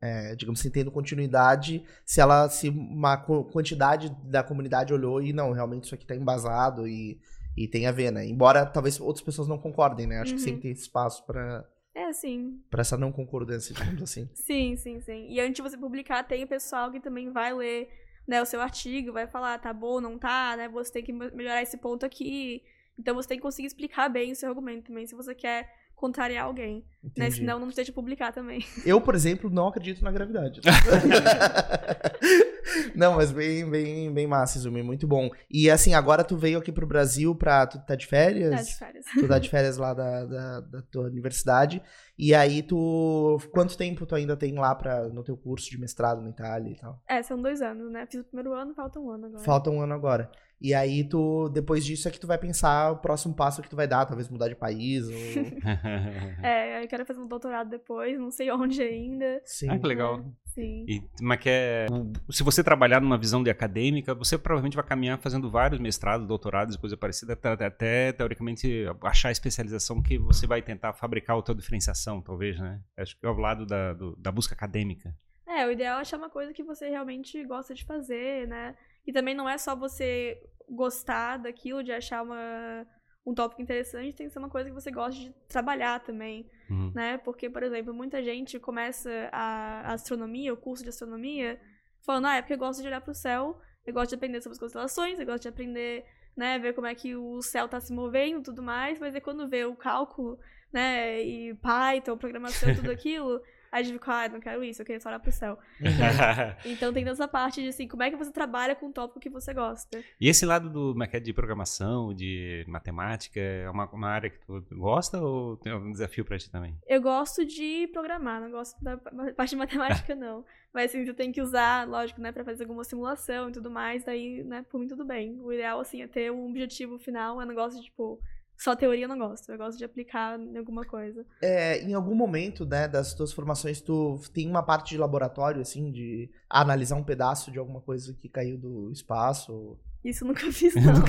[0.00, 5.50] é, digamos assim, tendo continuidade se ela se uma quantidade da comunidade olhou e não,
[5.52, 7.18] realmente isso aqui tá embasado e,
[7.56, 8.26] e tem a ver, né?
[8.26, 10.18] Embora talvez outras pessoas não concordem, né?
[10.20, 10.44] Acho que Uhum.
[10.44, 11.64] sempre tem esse espaço pra
[11.94, 12.60] É assim.
[12.70, 14.28] pra essa não concordância, digamos assim.
[14.34, 15.26] Sim, sim, sim.
[15.30, 17.88] E antes de você publicar, tem o pessoal que também vai ler
[18.28, 20.68] né, o seu artigo, vai falar, tá bom, não tá, né?
[20.68, 22.62] Você tem que me- melhorar esse ponto aqui.
[22.98, 26.44] Então você tem que conseguir explicar bem o seu argumento também, se você quer contrariar
[26.44, 26.84] alguém.
[27.16, 27.30] Né?
[27.30, 28.64] Senão não deixa de publicar também.
[28.84, 30.60] Eu, por exemplo, não acredito na gravidade.
[32.94, 35.30] não, mas bem, bem, bem massa, Izumi, muito bom.
[35.50, 37.66] E assim, agora tu veio aqui pro Brasil pra.
[37.66, 38.50] Tu tá de férias?
[38.50, 39.06] Tá de férias.
[39.14, 41.82] Tu tá de férias lá da, da, da tua universidade.
[42.18, 43.38] E aí tu.
[43.52, 46.76] Quanto tempo tu ainda tem lá pra, no teu curso de mestrado na Itália e
[46.76, 47.02] tal?
[47.08, 48.06] É, são dois anos, né?
[48.10, 49.44] Fiz o primeiro ano, falta um ano agora.
[49.44, 50.30] Falta um ano agora.
[50.60, 53.76] E aí tu, depois disso é que tu vai pensar o próximo passo que tu
[53.76, 55.14] vai dar, talvez mudar de país ou.
[56.42, 59.42] É, eu quero fazer um doutorado depois, não sei onde ainda.
[59.44, 59.68] Sim.
[59.70, 60.24] ah, que legal.
[60.54, 60.84] Sim.
[60.88, 61.86] E, mas que é,
[62.30, 66.76] se você trabalhar numa visão de acadêmica, você provavelmente vai caminhar fazendo vários mestrados, doutorados,
[66.76, 71.56] coisa parecida, até, até, teoricamente achar a especialização que você vai tentar fabricar a tua
[71.56, 72.80] diferenciação, talvez, né?
[72.96, 75.12] Acho que é ao lado da, do- da busca acadêmica.
[75.44, 78.76] É, o ideal é achar uma coisa que você realmente gosta de fazer, né?
[79.04, 80.40] E também não é só você
[80.70, 82.86] gostar daquilo, de achar uma,
[83.26, 86.92] um tópico interessante, tem que ser uma coisa que você gosta de trabalhar também, Uhum.
[86.94, 87.18] né?
[87.18, 91.60] Porque, por exemplo, muita gente começa a, astronomia, o curso de astronomia,
[92.04, 94.54] falando, ah, é porque eu gosto de olhar pro céu, eu gosto de aprender sobre
[94.54, 96.04] as constelações, eu gosto de aprender,
[96.36, 99.20] né, ver como é que o céu tá se movendo e tudo mais, mas é
[99.20, 100.38] quando vê o cálculo,
[100.72, 103.40] né, e Python, programação, tudo aquilo,
[103.74, 105.58] aí a gente fica, ah, não quero isso, eu quero só olhar pro céu.
[106.64, 109.28] Então tem essa parte de assim, como é que você trabalha com um tópico que
[109.28, 110.02] você gosta.
[110.20, 114.38] e esse lado do é é, de programação, de matemática, é uma, uma área que
[114.38, 116.76] tu gosta ou tem algum desafio pra ti também?
[116.86, 118.96] Eu gosto de programar, não gosto da
[119.36, 120.44] parte de matemática, não.
[120.72, 124.04] Mas assim, eu tenho que usar, lógico, né, pra fazer alguma simulação e tudo mais,
[124.04, 125.40] daí, né, por mim tudo bem.
[125.40, 128.20] O ideal, assim, é ter um objetivo final, eu não gosto de, tipo,
[128.56, 131.26] só teoria eu não gosto, eu gosto de aplicar em alguma coisa.
[131.42, 135.90] É, em algum momento, né, das tuas formações, tu tem uma parte de laboratório, assim,
[135.90, 139.78] de analisar um pedaço de alguma coisa que caiu do espaço?
[140.04, 140.92] Isso eu nunca fiz, não.
[140.92, 141.02] Não.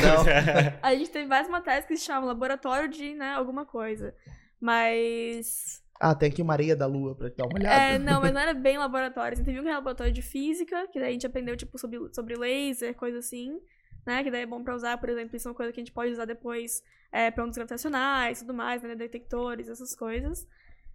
[0.82, 4.14] A gente tem várias matérias que se chamam laboratório de, né, alguma coisa.
[4.60, 7.82] Mas Ah, tem aqui uma areia da lua pra te dar uma olhada.
[7.82, 9.34] É, não, mas não era bem laboratório.
[9.34, 12.00] Assim, teve um que era laboratório de física, que daí a gente aprendeu, tipo, sobre,
[12.14, 13.60] sobre laser, coisa assim,
[14.06, 14.24] né?
[14.24, 15.93] Que daí é bom pra usar, por exemplo, isso é uma coisa que a gente
[15.93, 18.95] pode usar depois é, pra ondas gravitacionais e tudo mais, né?
[18.95, 20.47] Detectores, essas coisas.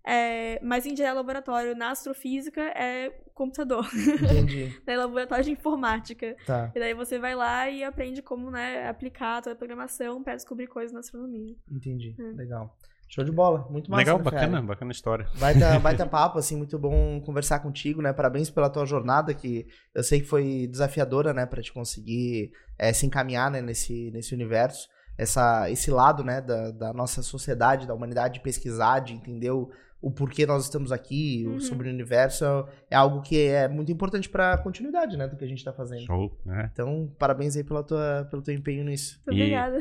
[0.03, 3.87] É, mas em geral, laboratório na astrofísica é computador.
[3.95, 4.75] Entendi.
[4.87, 6.37] daí laboratório de informática.
[6.47, 10.35] Tá, E daí você vai lá e aprende como, né, aplicar toda a programação pra
[10.37, 11.55] descobrir coisas na astronomia.
[11.71, 12.17] entendi.
[12.19, 12.33] Hum.
[12.35, 12.77] Legal.
[13.13, 13.67] Show de bola.
[13.69, 13.99] Muito massa.
[14.03, 14.67] Legal, né, bacana, Ferrari?
[14.67, 15.27] bacana história.
[15.35, 18.13] Vai ter, vai ter papo, assim, muito bom conversar contigo, né?
[18.13, 21.45] Parabéns pela tua jornada, que eu sei que foi desafiadora, né?
[21.45, 24.89] Pra te conseguir eh, se encaminhar né, nesse, nesse universo.
[25.19, 29.69] Essa, esse lado, né, da, da nossa sociedade, da humanidade, de pesquisar, de entender o,
[30.01, 31.61] o porquê nós estamos aqui, o- Uhum.
[31.61, 32.45] sobre o universo,
[32.89, 35.27] é algo que é muito importante pra continuidade, né?
[35.29, 36.07] Do que a gente tá fazendo.
[36.07, 36.71] Show, né?
[36.73, 39.21] Então, parabéns aí pela tua, pelo teu empenho nisso.
[39.27, 39.81] Muito E- obrigada.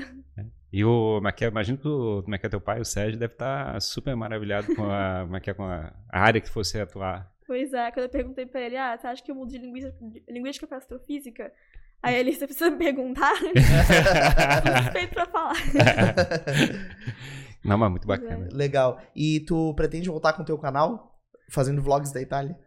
[0.72, 3.34] E o, é, imagino que o, como é que é teu pai, o Sérgio, deve
[3.34, 7.32] estar super maravilhado com a, como é que é, com a, área que você atuar.
[7.48, 9.98] Pois é, quando eu perguntei pra ele, ah, você acha que eu mudo de linguística,
[10.00, 11.52] de linguística pra astrofísica?
[12.02, 13.34] Aí ele, você precisa me perguntar?
[13.42, 15.56] Tô suspeito pra falar.
[17.66, 18.48] Não, mas muito bacana.
[18.54, 19.02] Legal.
[19.14, 21.09] E tu pretende voltar com o teu canal?
[21.50, 22.58] Fazendo vlogs da Itália?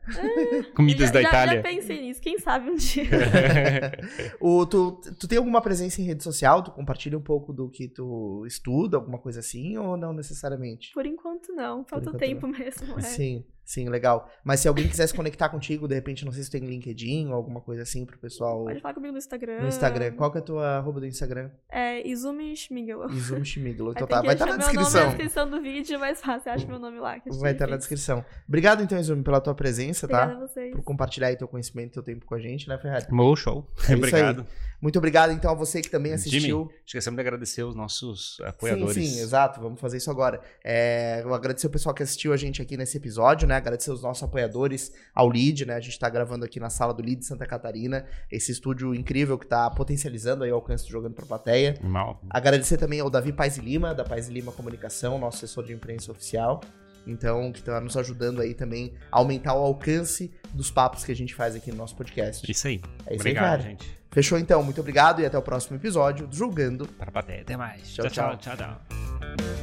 [0.74, 1.57] Comidas já, da já- Itália.
[1.57, 3.05] Já pensei nisso, quem sabe um dia.
[4.41, 6.62] O, tu, tu tem alguma presença em rede social?
[6.62, 10.93] Tu compartilha um pouco do que tu estuda, alguma coisa assim, ou não necessariamente?
[10.93, 12.99] Por enquanto não, falta enquanto tempo mesmo.
[12.99, 13.03] É.
[13.03, 14.29] Sim, sim, legal.
[14.45, 17.35] Mas se alguém quiser se conectar contigo, de repente, não sei se tem LinkedIn ou
[17.35, 19.61] alguma coisa assim pro pessoal Pode falar comigo no Instagram.
[19.61, 20.13] no Instagram.
[20.13, 21.51] Qual que é a tua arroba do Instagram?
[21.71, 23.09] É Izumi Schmigel.
[23.11, 23.89] Izumi Schmiglo.
[23.89, 25.03] Aí Então tá, vai estar na achar meu nome descrição.
[25.05, 27.19] na descrição do vídeo, mais fácil, acha meu nome lá.
[27.21, 27.79] que Vai estar na difícil.
[27.79, 28.25] descrição.
[28.49, 30.39] Obrigado, então, Izumi, pela tua presença, Obrigada tá?
[30.39, 30.75] a vocês.
[30.75, 33.07] Por compartilhar aí teu conhecimento e teu tempo com a gente, né, Ferrari?
[33.11, 33.67] Mo, show.
[33.79, 34.47] É isso Obrigado.
[34.81, 36.41] Muito obrigado, então, a você que também assistiu.
[36.41, 38.95] Jimmy, esquecemos de agradecer os nossos apoiadores.
[38.95, 39.61] Sim, sim, exato.
[39.61, 40.41] Vamos fazer isso agora.
[40.65, 43.52] É, eu agradecer o pessoal que assistiu a gente aqui nesse episódio, né?
[43.53, 43.59] Né?
[43.59, 45.75] Agradecer os nossos apoiadores, ao LEAD, né?
[45.75, 49.47] A gente tá gravando aqui na sala do LEAD Santa Catarina, esse estúdio incrível que
[49.47, 51.77] tá potencializando aí o alcance do Jogando pra Plateia.
[51.83, 52.21] Mal.
[52.31, 56.61] Agradecer também ao Davi Paz Lima, da Paz Lima Comunicação, nosso assessor de imprensa oficial.
[57.07, 61.17] Então, que tá nos ajudando aí também a aumentar o alcance dos papos que a
[61.17, 62.49] gente faz aqui no nosso podcast.
[62.51, 62.81] Isso aí.
[63.07, 63.63] É isso Obrigado, aí, cara.
[63.63, 64.03] gente.
[64.13, 66.87] Fechou então, muito obrigado e até o próximo episódio do Julgando.
[66.87, 67.41] Para a plateia.
[67.43, 67.93] Até mais.
[67.93, 68.37] Tchau, tchau.
[68.37, 69.62] tchau, tchau.